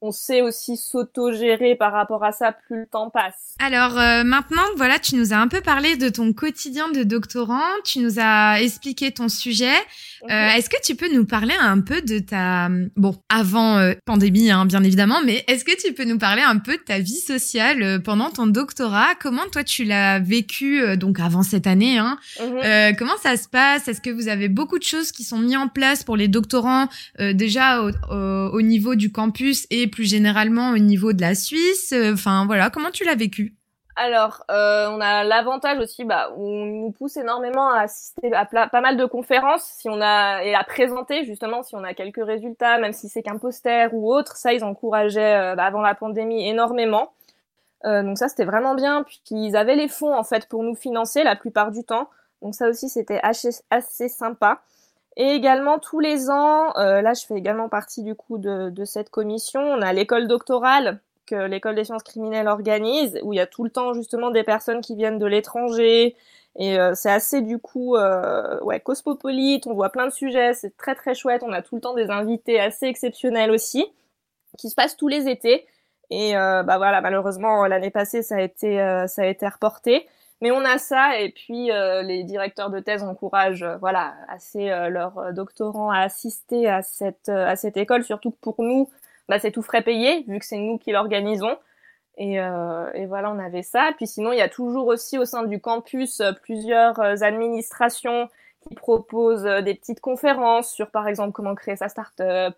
[0.02, 3.54] on sait aussi s'auto-gérer par rapport à ça plus le temps passe.
[3.58, 7.64] Alors euh, maintenant, voilà, tu nous as un peu parlé de ton quotidien de doctorant,
[7.84, 9.74] tu nous as expliqué ton sujet.
[10.30, 12.68] Euh, est-ce que tu peux nous parler un peu de ta...
[12.96, 16.58] Bon, avant euh, pandémie, hein, bien évidemment, mais est-ce que tu peux nous parler un
[16.58, 19.14] peu de ta vie sociale pendant ton doctorat?
[19.20, 22.18] Comment toi tu l'as vécu, donc avant cette année hein?
[22.40, 22.96] Mhm.
[22.98, 23.88] Comment ça se passe?
[23.88, 26.88] Est-ce que vous avez beaucoup de choses qui sont mises en place pour les doctorants
[27.18, 32.12] déjà au, au niveau du campus et plus généralement au niveau de la Suisse euh,
[32.12, 33.54] Enfin voilà, comment tu l'as vécu?
[33.98, 38.80] Alors, euh, on a l'avantage aussi, bah, on nous pousse énormément à assister à pas
[38.82, 42.76] mal de conférences, si on a et à présenter justement si on a quelques résultats,
[42.78, 44.36] même si c'est qu'un poster ou autre.
[44.36, 47.12] Ça, ils encourageaient euh, bah, avant la pandémie énormément.
[47.84, 49.02] donc ça, c'était vraiment bien.
[49.04, 52.10] Puis ils avaient les fonds en fait pour nous financer la plupart du temps.
[52.42, 54.60] Donc ça aussi, c'était assez, assez sympa.
[55.16, 58.84] Et également tous les ans, euh, là je fais également partie du coup de, de
[58.84, 63.40] cette commission, on a l'école doctorale que l'école des sciences criminelles organise, où il y
[63.40, 66.14] a tout le temps justement des personnes qui viennent de l'étranger,
[66.56, 70.76] et euh, c'est assez du coup euh, ouais cosmopolite, on voit plein de sujets, c'est
[70.76, 73.86] très très chouette, on a tout le temps des invités assez exceptionnels aussi,
[74.58, 75.66] qui se passent tous les étés,
[76.10, 78.76] et euh, bah voilà malheureusement l'année passée ça a été
[79.08, 80.06] ça a été reporté,
[80.42, 85.90] Mais on a ça, et puis les directeurs de thèse encouragent, voilà, assez leurs doctorants
[85.90, 88.90] à assister à cette à cette école, surtout que pour nous,
[89.28, 91.56] bah, c'est tout frais payé, vu que c'est nous qui l'organisons.
[92.18, 93.92] Et, euh, et, voilà, on avait ça.
[93.96, 98.28] Puis sinon, il y a toujours aussi au sein du campus euh, plusieurs euh, administrations
[98.66, 102.56] qui proposent euh, des petites conférences sur, par exemple, comment créer sa start-up.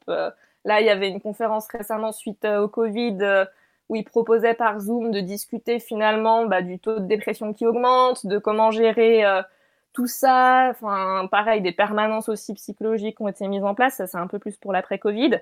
[0.64, 3.46] Là, il y avait une conférence récemment suite au Covid
[3.88, 8.26] où ils proposaient par Zoom de discuter finalement bah, du taux de dépression qui augmente,
[8.26, 9.24] de comment gérer
[9.92, 10.68] tout ça.
[10.70, 13.96] Enfin, pareil, des permanences aussi psychologiques ont été mises en place.
[13.96, 15.40] Ça, c'est un peu plus pour l'après-Covid.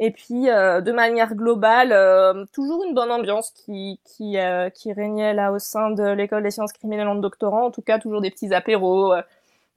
[0.00, 4.92] Et puis, euh, de manière globale, euh, toujours une bonne ambiance qui, qui, euh, qui
[4.92, 7.66] régnait là au sein de l'école des sciences criminelles en doctorant.
[7.66, 9.14] En tout cas, toujours des petits apéros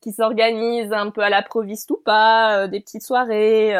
[0.02, 3.74] qui s'organisent un peu à la proviste ou pas, des petites soirées.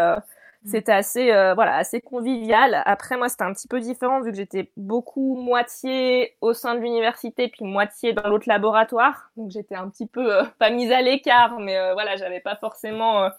[0.68, 0.72] Mm.
[0.72, 1.26] c'était assez,
[1.56, 2.82] voilà, assez convivial.
[2.86, 6.80] Après, moi, c'était un petit peu différent vu que j'étais beaucoup moitié au sein de
[6.80, 9.32] l'université puis moitié dans l'autre laboratoire.
[9.38, 13.30] Donc, j'étais un petit peu pas mise à l'écart, mais voilà, j'avais pas forcément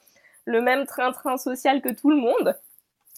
[0.45, 2.57] le même train-train social que tout le monde.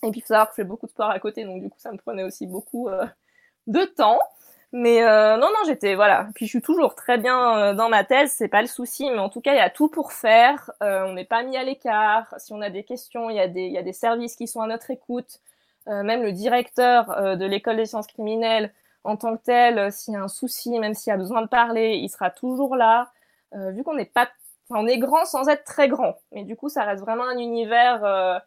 [0.03, 1.69] Et puis, il faut savoir que je fais beaucoup de sport à côté, donc du
[1.69, 3.05] coup, ça me prenait aussi beaucoup euh,
[3.67, 4.19] de temps.
[4.73, 6.29] Mais euh, non, non, j'étais voilà.
[6.35, 9.11] Puis je suis toujours très bien euh, dans ma thèse, c'est pas le souci.
[9.11, 10.71] Mais en tout cas, il y a tout pour faire.
[10.81, 12.35] on n'est pas mis à l'écart.
[12.39, 14.47] Si on a des questions, il y a des, il y a des services qui
[14.47, 15.41] sont à notre écoute.
[15.87, 18.73] même le directeur de l'école des sciences criminelles,
[19.05, 21.95] en tant que tel, s'il y a un souci, même s'il a besoin de parler,
[21.97, 23.11] il sera toujours là.
[23.53, 24.29] vu qu'on n'est pas,
[24.69, 26.17] enfin, on est grand sans être très grand.
[26.33, 28.41] Mais du coup, ça reste vraiment un univers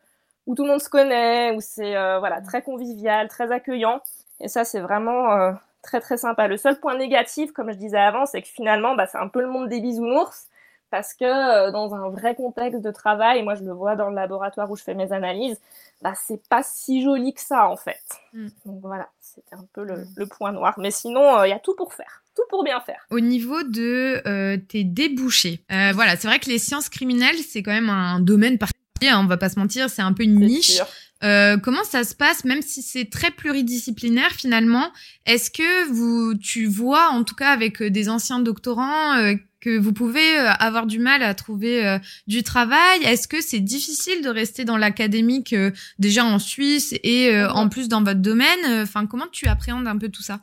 [0.46, 4.02] où tout le monde se connaît, où c'est euh, voilà très convivial, très accueillant.
[4.40, 5.52] Et ça, c'est vraiment euh,
[5.84, 6.48] très très sympa.
[6.48, 9.42] Le seul point négatif, comme je disais avant, c'est que finalement, bah, c'est un peu
[9.42, 10.48] le monde des bisounours.
[10.90, 14.16] Parce que euh, dans un vrai contexte de travail, moi je le vois dans le
[14.16, 15.60] laboratoire où je fais mes analyses,
[16.04, 18.04] bah, c'est pas si joli que ça en fait.
[18.34, 18.48] Mm.
[18.66, 20.14] Donc voilà, c'était un peu le, mm.
[20.16, 20.76] le, point noir.
[20.78, 23.06] Mais sinon, il y a tout pour faire tout pour bien faire.
[23.12, 27.92] Au niveau de tes débouchés, voilà, c'est vrai que les sciences criminelles, c'est quand même
[27.92, 30.82] un domaine particulier Hein, on va pas se mentir, c'est un peu une niche.
[31.24, 34.92] Euh, comment ça se passe, même si c'est très pluridisciplinaire finalement?
[35.26, 39.78] Est-ce que vous, tu vois, en tout cas avec euh, des anciens doctorants, euh, que
[39.78, 43.02] vous pouvez avoir du mal à trouver du travail?
[43.06, 45.56] Est-ce que c'est difficile de rester dans l'académique
[46.00, 48.82] déjà en Suisse et en plus dans votre domaine?
[48.82, 50.42] Enfin, comment tu appréhendes un peu tout ça?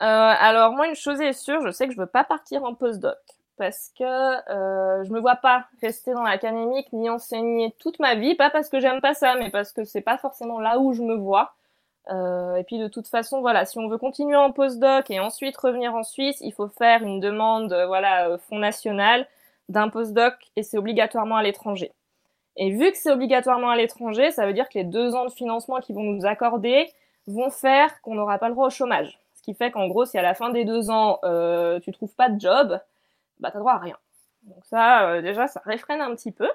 [0.00, 3.18] Alors moi, une chose est sûre, je sais que je veux pas partir en postdoc
[3.62, 4.02] parce que
[4.50, 8.68] euh, je me vois pas rester dans l'académique ni enseigner toute ma vie, pas parce
[8.68, 11.54] que j'aime pas ça, mais parce que c'est pas forcément là où je me vois.
[12.10, 15.56] Euh, et puis de toute façon, voilà, si on veut continuer en postdoc et ensuite
[15.56, 19.28] revenir en Suisse, il faut faire une demande, euh, voilà, Fonds national
[19.68, 21.92] d'un postdoc et c'est obligatoirement à l'étranger.
[22.56, 25.30] Et vu que c'est obligatoirement à l'étranger, ça veut dire que les deux ans de
[25.30, 26.90] financement qu'ils vont nous accorder
[27.28, 29.20] vont faire qu'on n'aura pas le droit au chômage.
[29.36, 32.14] Ce qui fait qu'en gros, si à la fin des deux ans, euh, tu trouves
[32.16, 32.80] pas de job,
[33.42, 33.96] bah t'as droit à rien.
[34.44, 36.48] Donc ça, euh, déjà, ça réfrène un petit peu.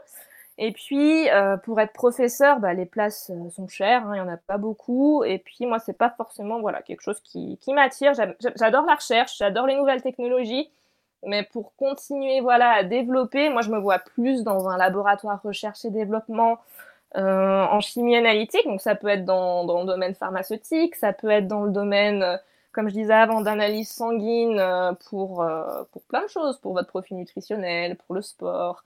[0.57, 4.21] Et puis, euh, pour être professeur, bah, les places euh, sont chères, hein, il y
[4.21, 5.23] en a pas beaucoup.
[5.23, 8.13] Et puis, moi, c'est pas forcément voilà quelque chose qui, qui m'attire.
[8.55, 10.71] J'adore la recherche, j'adore les nouvelles technologies,
[11.23, 15.85] mais pour continuer voilà à développer, moi, je me vois plus dans un laboratoire recherche
[15.85, 16.59] et développement
[17.15, 18.65] en chimie analytique.
[18.65, 22.39] Donc, ça peut être dans, dans le domaine pharmaceutique, ça peut être dans le domaine
[22.77, 26.89] comme je disais avant, d'analyse sanguine euh, pour, euh, pour plein de choses, pour votre
[26.89, 28.83] profil nutritionnel, pour le sport,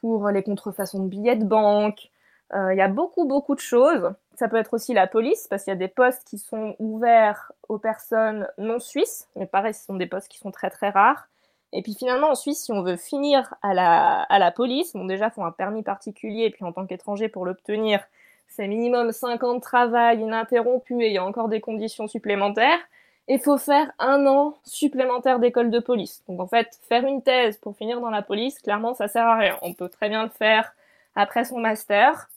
[0.00, 2.08] pour les contrefaçons de billets de banque.
[2.54, 4.14] Euh, il y a beaucoup, beaucoup de choses.
[4.34, 7.52] Ça peut être aussi la police, parce qu'il y a des postes qui sont ouverts
[7.68, 11.28] aux personnes non suisses, mais pareil, ce sont des postes qui sont très, très rares.
[11.74, 15.04] Et puis finalement, en Suisse, si on veut finir à la, à la police, bon
[15.04, 18.00] déjà, il faut un permis particulier, et puis en tant qu'étranger, pour l'obtenir,
[18.48, 22.80] c'est minimum 5 ans de travail ininterrompu, et il y a encore des conditions supplémentaires
[23.28, 26.22] il faut faire un an supplémentaire d'école de police.
[26.28, 29.36] Donc en fait, faire une thèse pour finir dans la police, clairement, ça sert à
[29.36, 29.58] rien.
[29.62, 30.74] On peut très bien le faire
[31.14, 32.28] après son master.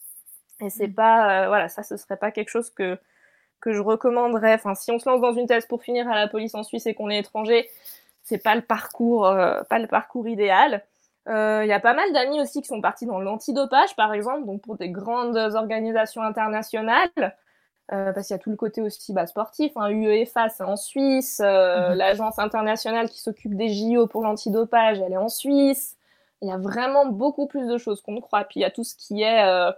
[0.61, 0.93] Et c'est mm.
[0.93, 2.97] pas, euh, voilà, ça, ce serait pas quelque chose que
[3.59, 4.53] que je recommanderais.
[4.53, 6.85] Enfin, si on se lance dans une thèse pour finir à la police en Suisse
[6.85, 7.69] et qu'on est étranger,
[8.23, 10.83] c'est pas le parcours, euh, pas le parcours idéal.
[11.27, 14.45] Il euh, y a pas mal d'amis aussi qui sont partis dans l'antidopage, par exemple,
[14.45, 17.35] donc pour des grandes organisations internationales.
[17.93, 19.71] Euh, parce qu'il y a tout le côté aussi bah, sportif.
[19.77, 21.41] Hein, UEFA, c'est en Suisse.
[21.43, 21.95] Euh, mhm.
[21.95, 25.95] L'agence internationale qui s'occupe des JO pour l'antidopage, elle est en Suisse.
[26.41, 28.43] Il y a vraiment beaucoup plus de choses qu'on ne croit.
[28.43, 29.71] Puis il y a tout ce qui est euh,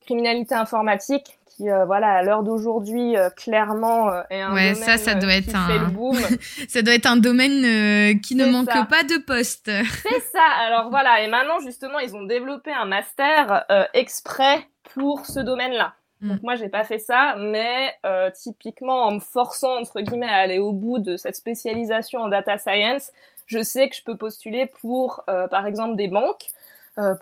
[0.00, 5.34] criminalité informatique, qui, voilà, à l'heure d'aujourd'hui, clairement, est un ouais, domaine ça, ça doit
[5.34, 5.68] être un...
[5.68, 6.18] le boom.
[6.68, 9.70] ça doit être un domaine qui ne manque pas de postes.
[10.02, 10.44] c'est ça.
[10.66, 11.22] Alors voilà.
[11.22, 13.64] Et maintenant, justement, ils ont développé un master
[13.94, 15.94] exprès pour ce domaine-là.
[16.20, 16.44] Donc mm.
[16.44, 20.58] moi j'ai pas fait ça, mais euh, typiquement en me forçant entre guillemets à aller
[20.58, 23.12] au bout de cette spécialisation en data science,
[23.46, 26.46] je sais que je peux postuler pour, par exemple, des banques,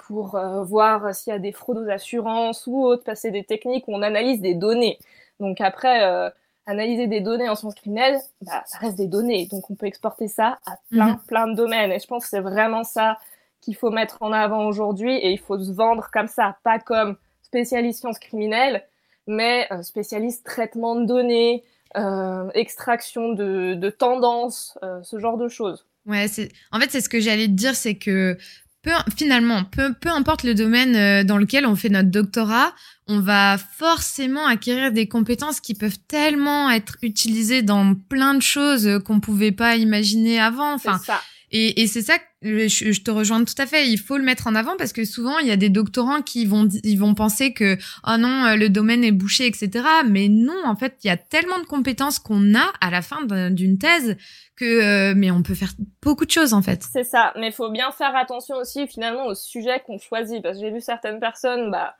[0.06, 3.92] pour voir s'il y a des fraudes aux assurances ou autres, passer des techniques où
[3.92, 5.00] on analyse des données.
[5.40, 6.32] Donc après,
[6.66, 9.46] analyser des données en sciences criminelles, bah, ça reste des données.
[9.46, 11.18] Donc on peut exporter ça à plein, mhm.
[11.26, 11.92] plein de domaines.
[11.92, 13.18] Et je pense que c'est vraiment ça
[13.60, 17.16] qu'il faut mettre en avant aujourd'hui et il faut se vendre comme ça, pas comme
[17.52, 18.82] spécialiste sciences criminelles,
[19.26, 21.64] mais euh, spécialiste traitement de données,
[21.98, 25.84] euh, extraction de, de tendances, euh, ce genre de choses.
[26.06, 28.38] Ouais, c'est en fait c'est ce que j'allais te dire, c'est que
[28.80, 32.74] peu, finalement, peu, peu importe le domaine dans lequel on fait notre doctorat,
[33.06, 38.98] on va forcément acquérir des compétences qui peuvent tellement être utilisées dans plein de choses
[39.04, 40.72] qu'on pouvait pas imaginer avant.
[40.72, 41.20] Enfin, ça.
[41.54, 43.86] Et, et c'est ça, je, je, te rejoins tout à fait.
[43.86, 46.46] Il faut le mettre en avant parce que souvent il y a des doctorants qui
[46.46, 49.84] vont ils vont penser que oh non euh, le domaine est bouché etc.
[50.08, 53.22] Mais non en fait il y a tellement de compétences qu'on a à la fin
[53.50, 54.16] d'une thèse
[54.56, 56.82] que euh, mais on peut faire beaucoup de choses en fait.
[56.90, 57.34] C'est ça.
[57.36, 60.72] Mais il faut bien faire attention aussi finalement au sujet qu'on choisit parce que j'ai
[60.72, 61.96] vu certaines personnes bah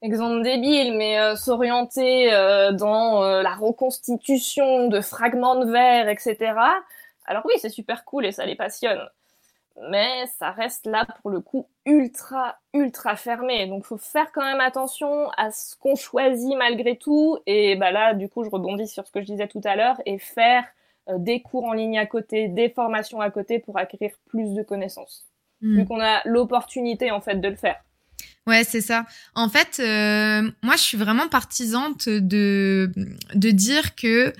[0.00, 2.30] exemple débile, mais euh, s'orienter
[2.74, 6.54] dans la reconstitution de fragments de verre, etc.
[7.26, 9.00] Alors oui, c'est super cool et ça les passionne.
[9.90, 13.66] Mais ça reste là pour le coup ultra, ultra fermé.
[13.66, 17.38] Donc faut faire quand même attention à ce qu'on choisit malgré tout.
[17.46, 20.00] Et bah là, du coup, je rebondis sur ce que je disais tout à l'heure
[20.06, 20.64] et faire
[21.08, 24.62] euh, des cours en ligne à côté, des formations à côté pour acquérir plus de
[24.62, 25.26] connaissances.
[25.60, 25.76] Hmm.
[25.76, 27.82] Vu qu'on a l'opportunité en fait de le faire.
[28.46, 29.04] Ouais, c'est ça.
[29.34, 32.90] En fait, euh, moi, je suis vraiment partisante de
[33.34, 34.32] de dire que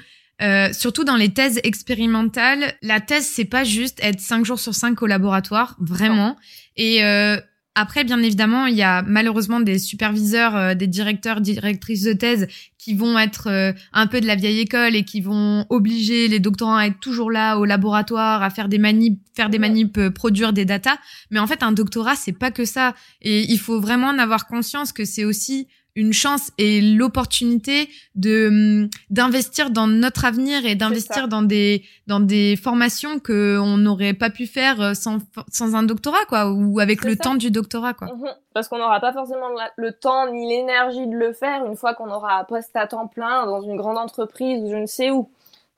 [0.42, 4.74] euh, surtout dans les thèses expérimentales, la thèse c'est pas juste être cinq jours sur
[4.74, 6.36] cinq au laboratoire, vraiment.
[6.76, 7.38] Et euh,
[7.74, 12.48] après, bien évidemment, il y a malheureusement des superviseurs, euh, des directeurs, directrices de thèse
[12.78, 16.76] qui vont être un peu de la vieille école et qui vont obliger les doctorants
[16.76, 20.64] à être toujours là au laboratoire, à faire des manips, faire des manips, produire des
[20.64, 20.96] datas.
[21.32, 22.94] Mais en fait, un doctorat, c'est pas que ça.
[23.22, 28.48] Et il faut vraiment en avoir conscience que c'est aussi une chance et l'opportunité de
[28.48, 34.12] hum, d'investir dans notre avenir et d'investir dans des dans des formations que on n'aurait
[34.12, 35.18] pas pu faire euh, sans
[35.50, 38.08] sans un doctorat quoi ou avec le temps du doctorat quoi.
[38.08, 38.34] Mhm.
[38.52, 42.10] Parce qu'on n'aura pas forcément le temps ni l'énergie de le faire une fois qu'on
[42.10, 45.30] aura un poste à temps plein dans une grande entreprise ou je ne sais où.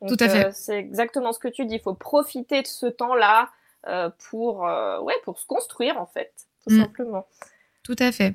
[0.07, 0.47] Tout à fait.
[0.47, 1.77] Euh, c'est exactement ce que tu dis.
[1.77, 3.49] Il faut profiter de ce temps-là
[3.87, 4.63] euh, pour
[5.03, 6.33] ouais pour se construire en fait
[6.67, 6.83] tout mm.
[6.83, 7.27] simplement.
[7.89, 8.35] Tout à fait.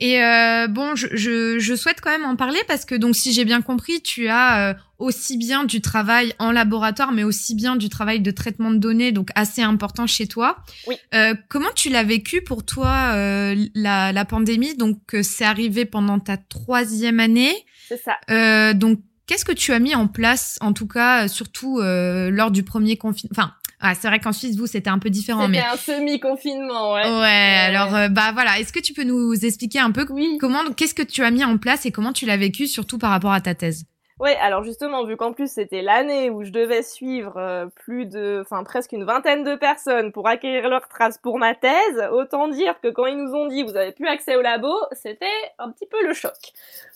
[0.00, 3.34] Et euh, bon, je, je, je, souhaite quand même en parler parce que donc si
[3.34, 7.76] j'ai bien compris, tu as euh, aussi bien du travail en laboratoire, mais aussi bien
[7.76, 10.56] du travail de traitement de données, donc assez important chez toi.
[10.86, 10.96] Oui.
[11.12, 14.74] Euh, comment tu l'as vécu pour toi euh, la, la pandémie?
[14.76, 17.52] Donc euh, c'est arrivé pendant ta troisième année.
[17.86, 18.72] C'est ça.
[18.72, 22.96] donc qu'est-ce que tu as mis en place, en tout cas surtout lors du premier
[22.96, 25.46] confinement, enfin ah, c'est vrai qu'en Suisse, vous, c'était un peu différent.
[25.46, 27.02] C'était un semi-confinement, ouais.
[27.02, 28.58] Ouais, alors, euh, bah voilà.
[28.58, 30.38] Est-ce que tu peux nous expliquer un peu oui.
[30.40, 33.10] comment, qu'est-ce que tu as mis en place et comment tu l'as vécu, surtout par
[33.10, 33.84] rapport à ta thèse?
[34.18, 38.38] Ouais, alors justement, vu qu'en plus c'était l'année où je devais suivre euh, plus de,
[38.40, 42.80] enfin presque une vingtaine de personnes pour acquérir leurs traces pour ma thèse, autant dire
[42.80, 45.26] que quand ils nous ont dit vous avez plus accès au labo, c'était
[45.58, 46.32] un petit peu le choc.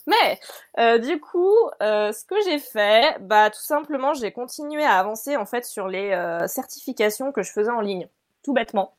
[0.07, 0.39] Mais
[0.79, 1.53] euh, du coup,
[1.83, 5.87] euh, ce que j'ai fait, bah tout simplement, j'ai continué à avancer en fait sur
[5.87, 6.09] les
[6.47, 8.07] certifications que je faisais en ligne,
[8.43, 8.95] tout bêtement.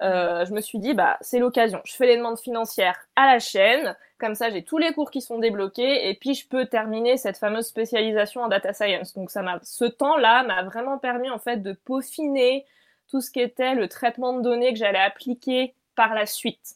[0.00, 3.96] Je me suis dit bah c'est l'occasion, je fais les demandes financières à la chaîne
[4.18, 7.38] comme ça, j'ai tous les cours qui sont débloqués et puis je peux terminer cette
[7.38, 9.14] fameuse spécialisation en data science.
[9.14, 12.66] Donc ça m'a, ce temps-là m'a vraiment permis en fait de peaufiner
[13.08, 16.74] tout ce qui était le traitement de données que j'allais appliquer par la suite.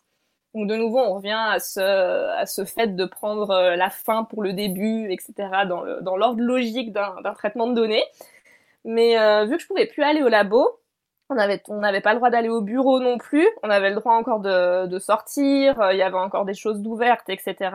[0.55, 4.23] Donc de nouveau, on revient à ce, à ce fait de prendre euh, la fin
[4.25, 5.33] pour le début, etc.
[5.67, 8.05] dans, le, dans l'ordre logique d'un, traitement de données.
[8.85, 10.79] Mais euh, vu que je pouvais plus aller au labo,
[11.33, 13.97] on avait on n'avait pas le droit d'aller au bureau non plus, on avait le
[13.97, 17.71] droit encore de, de sortir, euh, il y avait encore des choses d'ouvertes, etc.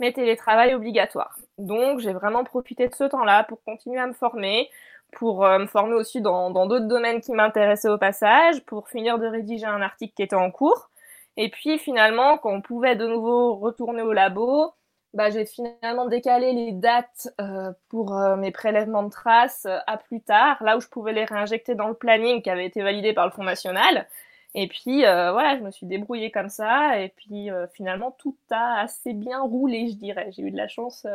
[0.00, 1.36] Mais télétravail obligatoire.
[1.58, 4.70] Donc j'ai vraiment profité de ce temps-là pour continuer à me former,
[5.12, 9.26] pour euh, me former aussi dans d'autres domaines qui m'intéressaient au passage, pour finir de
[9.26, 10.90] rédiger un article qui était en cours.
[11.36, 14.72] Et puis finalement, quand on pouvait de nouveau retourner au labo,
[15.14, 19.96] bah, j'ai finalement décalé les dates euh, pour euh, mes prélèvements de traces euh, à
[19.96, 23.14] plus tard, là où je pouvais les réinjecter dans le planning qui avait été validé
[23.14, 24.06] par le Fonds national.
[24.54, 29.12] Et puis voilà, je me suis débrouillée comme ça, et puis finalement tout a assez
[29.12, 30.30] bien roulé, je dirais.
[30.34, 31.06] J'ai eu de la chance,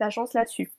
[0.00, 0.70] la chance là-dessus.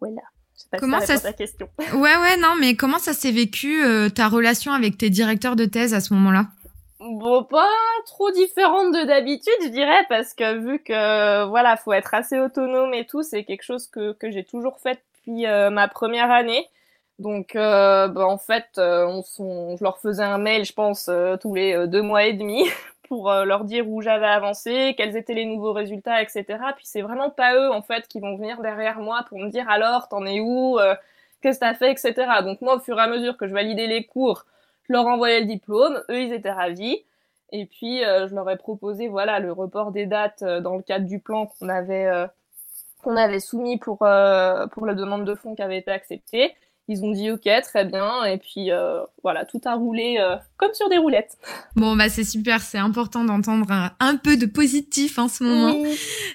[0.00, 0.22] Voilà.
[0.56, 1.68] Je sais pas comment si ça, ta question.
[1.92, 3.82] Ouais ouais non, mais comment ça s'est vécu
[4.14, 6.46] ta relation avec tes directeurs de thèse à ce moment-là?
[7.00, 7.68] Bon, pas
[8.06, 12.92] trop différente de d'habitude, je dirais, parce que vu que voilà, faut être assez autonome
[12.92, 16.68] et tout, c'est quelque chose que, que j'ai toujours fait depuis euh, ma première année.
[17.20, 19.22] Donc, bah, en fait, on,
[19.76, 22.64] je leur faisais un mail, je pense, tous les deux mois et demi
[23.08, 26.58] pour leur dire où j'avais avancé, quels étaient les nouveaux résultats, etc.
[26.76, 29.68] Puis c'est vraiment pas eux, en fait, qui vont venir derrière moi pour me dire
[29.68, 30.78] alors, t'en es où,
[31.42, 32.42] qu'est-ce que t'as fait, etc.
[32.42, 34.44] Donc moi, au fur et à mesure que je validais les cours,
[34.88, 37.04] leur envoyais le diplôme, eux, ils étaient ravis.
[37.50, 41.18] Et puis, je leur ai proposé, voilà, le report des dates dans le cadre du
[41.18, 42.26] plan qu'on avait,
[43.02, 44.06] qu'on avait soumis pour, pour
[44.86, 46.54] la demande de fonds qui avait été acceptée.
[46.90, 50.72] Ils ont dit ok, très bien, et puis euh, voilà, tout a roulé euh, comme
[50.72, 51.36] sur des roulettes.
[51.76, 53.66] Bon bah c'est super, c'est important d'entendre
[54.00, 55.84] un, peu de positif en ce moment.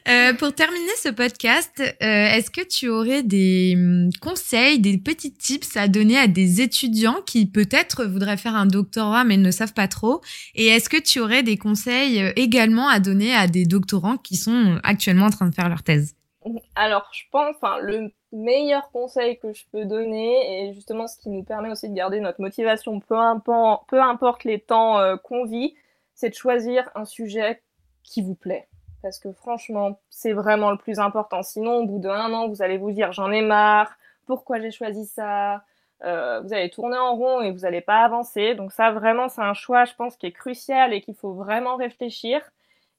[0.07, 5.75] Euh, pour terminer ce podcast, est-ce que tu aurais des hum, conseils, des petits tips
[5.75, 9.87] à donner à des étudiants qui peut-être voudraient faire un doctorat mais ne savent pas
[9.87, 10.21] trop?
[10.53, 14.79] Et est-ce que tu aurais des conseils également à donner à des doctorants qui sont
[14.83, 16.15] actuellement en train de faire leur thèse?
[16.75, 21.29] Alors, je pense, enfin, le meilleur conseil que je peux donner, et justement ce qui
[21.29, 25.75] nous permet aussi de garder notre motivation, peu, importe, les temps euh, qu'on vit,
[26.15, 27.61] c'est de choisir un sujet
[28.03, 28.67] qui vous plaît.
[29.01, 31.43] Parce que franchement, c'est vraiment le plus important.
[31.43, 35.05] Sinon, au bout d'un an, vous allez vous dire j'en ai marre, pourquoi j'ai choisi
[35.05, 35.63] ça?
[36.03, 38.55] Euh, Vous allez tourner en rond et vous n'allez pas avancer.
[38.55, 41.75] Donc ça, vraiment, c'est un choix, je pense, qui est crucial et qu'il faut vraiment
[41.75, 42.41] réfléchir.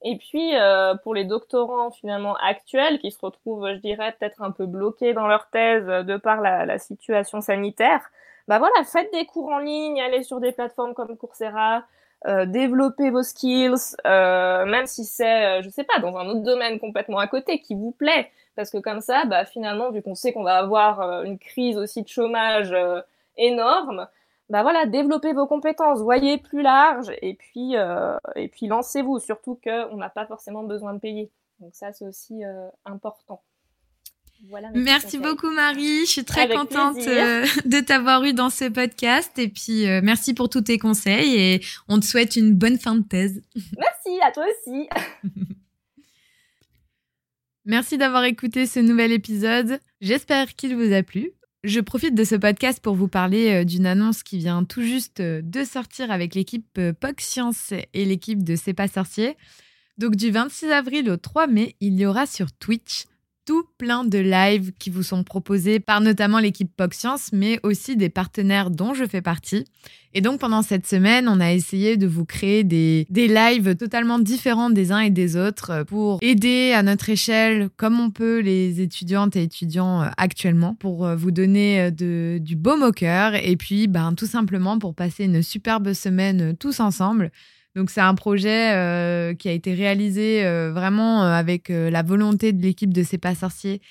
[0.05, 4.51] Et puis, euh, pour les doctorants finalement actuels qui se retrouvent, je dirais, peut-être un
[4.51, 8.01] peu bloqués dans leur thèse de par la, la, situation sanitaire,
[8.47, 11.83] bah voilà, faites des cours en ligne, allez sur des plateformes comme Coursera,
[12.27, 16.41] euh, développez vos skills, euh, même si c'est, euh, je sais pas, dans un autre
[16.41, 20.15] domaine complètement à côté qui vous plaît, parce que comme ça, bah finalement, vu qu'on
[20.15, 22.75] sait qu'on va avoir euh, une crise aussi de chômage
[23.37, 24.07] énorme,
[24.49, 29.19] bah voilà, développez vos compétences, voyez plus large et puis euh, et puis lancez-vous.
[29.19, 31.31] Surtout qu'on n'a pas forcément besoin de payer.
[31.59, 33.41] Donc ça c'est aussi euh, important.
[34.49, 39.31] Voilà merci beaucoup Marie, je suis très contente euh, de t'avoir eu dans ce podcast
[39.39, 43.03] et puis merci pour tous tes conseils et on te souhaite une bonne fin de
[43.03, 43.41] thèse.
[43.55, 44.87] Merci à toi aussi.
[47.65, 49.79] merci d'avoir écouté ce nouvel épisode.
[50.01, 51.31] J'espère qu'il vous a plu.
[51.65, 55.19] Je profite de ce podcast pour vous parler euh, d'une annonce qui vient tout juste
[55.19, 59.35] euh, de sortir avec l'équipe euh, POC Science et l'équipe de C'est pas sorcier.
[59.97, 63.05] Donc du 26 avril au 3 mai, il y aura sur Twitch
[63.45, 67.95] tout plein de lives qui vous sont proposés par notamment l'équipe POC Science, mais aussi
[67.95, 69.65] des partenaires dont je fais partie.
[70.17, 74.17] Et donc pendant cette semaine, on a essayé de vous créer des, des lives totalement
[74.17, 78.81] différents des uns et des autres pour aider à notre échelle, comme on peut, les
[78.81, 83.57] étudiantes et étudiants euh, actuellement, pour euh, vous donner euh, du baume au cœur et
[83.57, 87.31] puis ben, tout simplement pour passer une superbe semaine tous ensemble.
[87.75, 92.53] Donc c'est un projet euh, qui a été réalisé euh, vraiment euh, avec la volonté
[92.53, 93.81] de l'équipe de C'est pas sorcier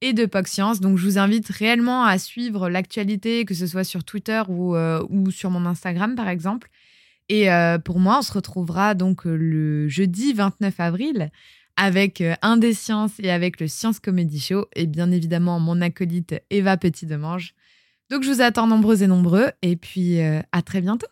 [0.00, 0.80] et de POC Science.
[0.80, 4.74] Donc je vous invite réellement à suivre l'actualité, que ce soit sur Twitter ou,
[5.30, 6.68] sur mon Instagram par exemple.
[7.28, 7.48] Et
[7.84, 11.30] pour moi, on se retrouvera donc le jeudi 29 avril
[11.76, 16.40] avec un des sciences et avec le Science Comedy Show et bien évidemment mon acolyte
[16.50, 17.54] Eva Petit-Demange.
[18.08, 21.08] Donc je vous attends nombreux et nombreux et puis à très bientôt.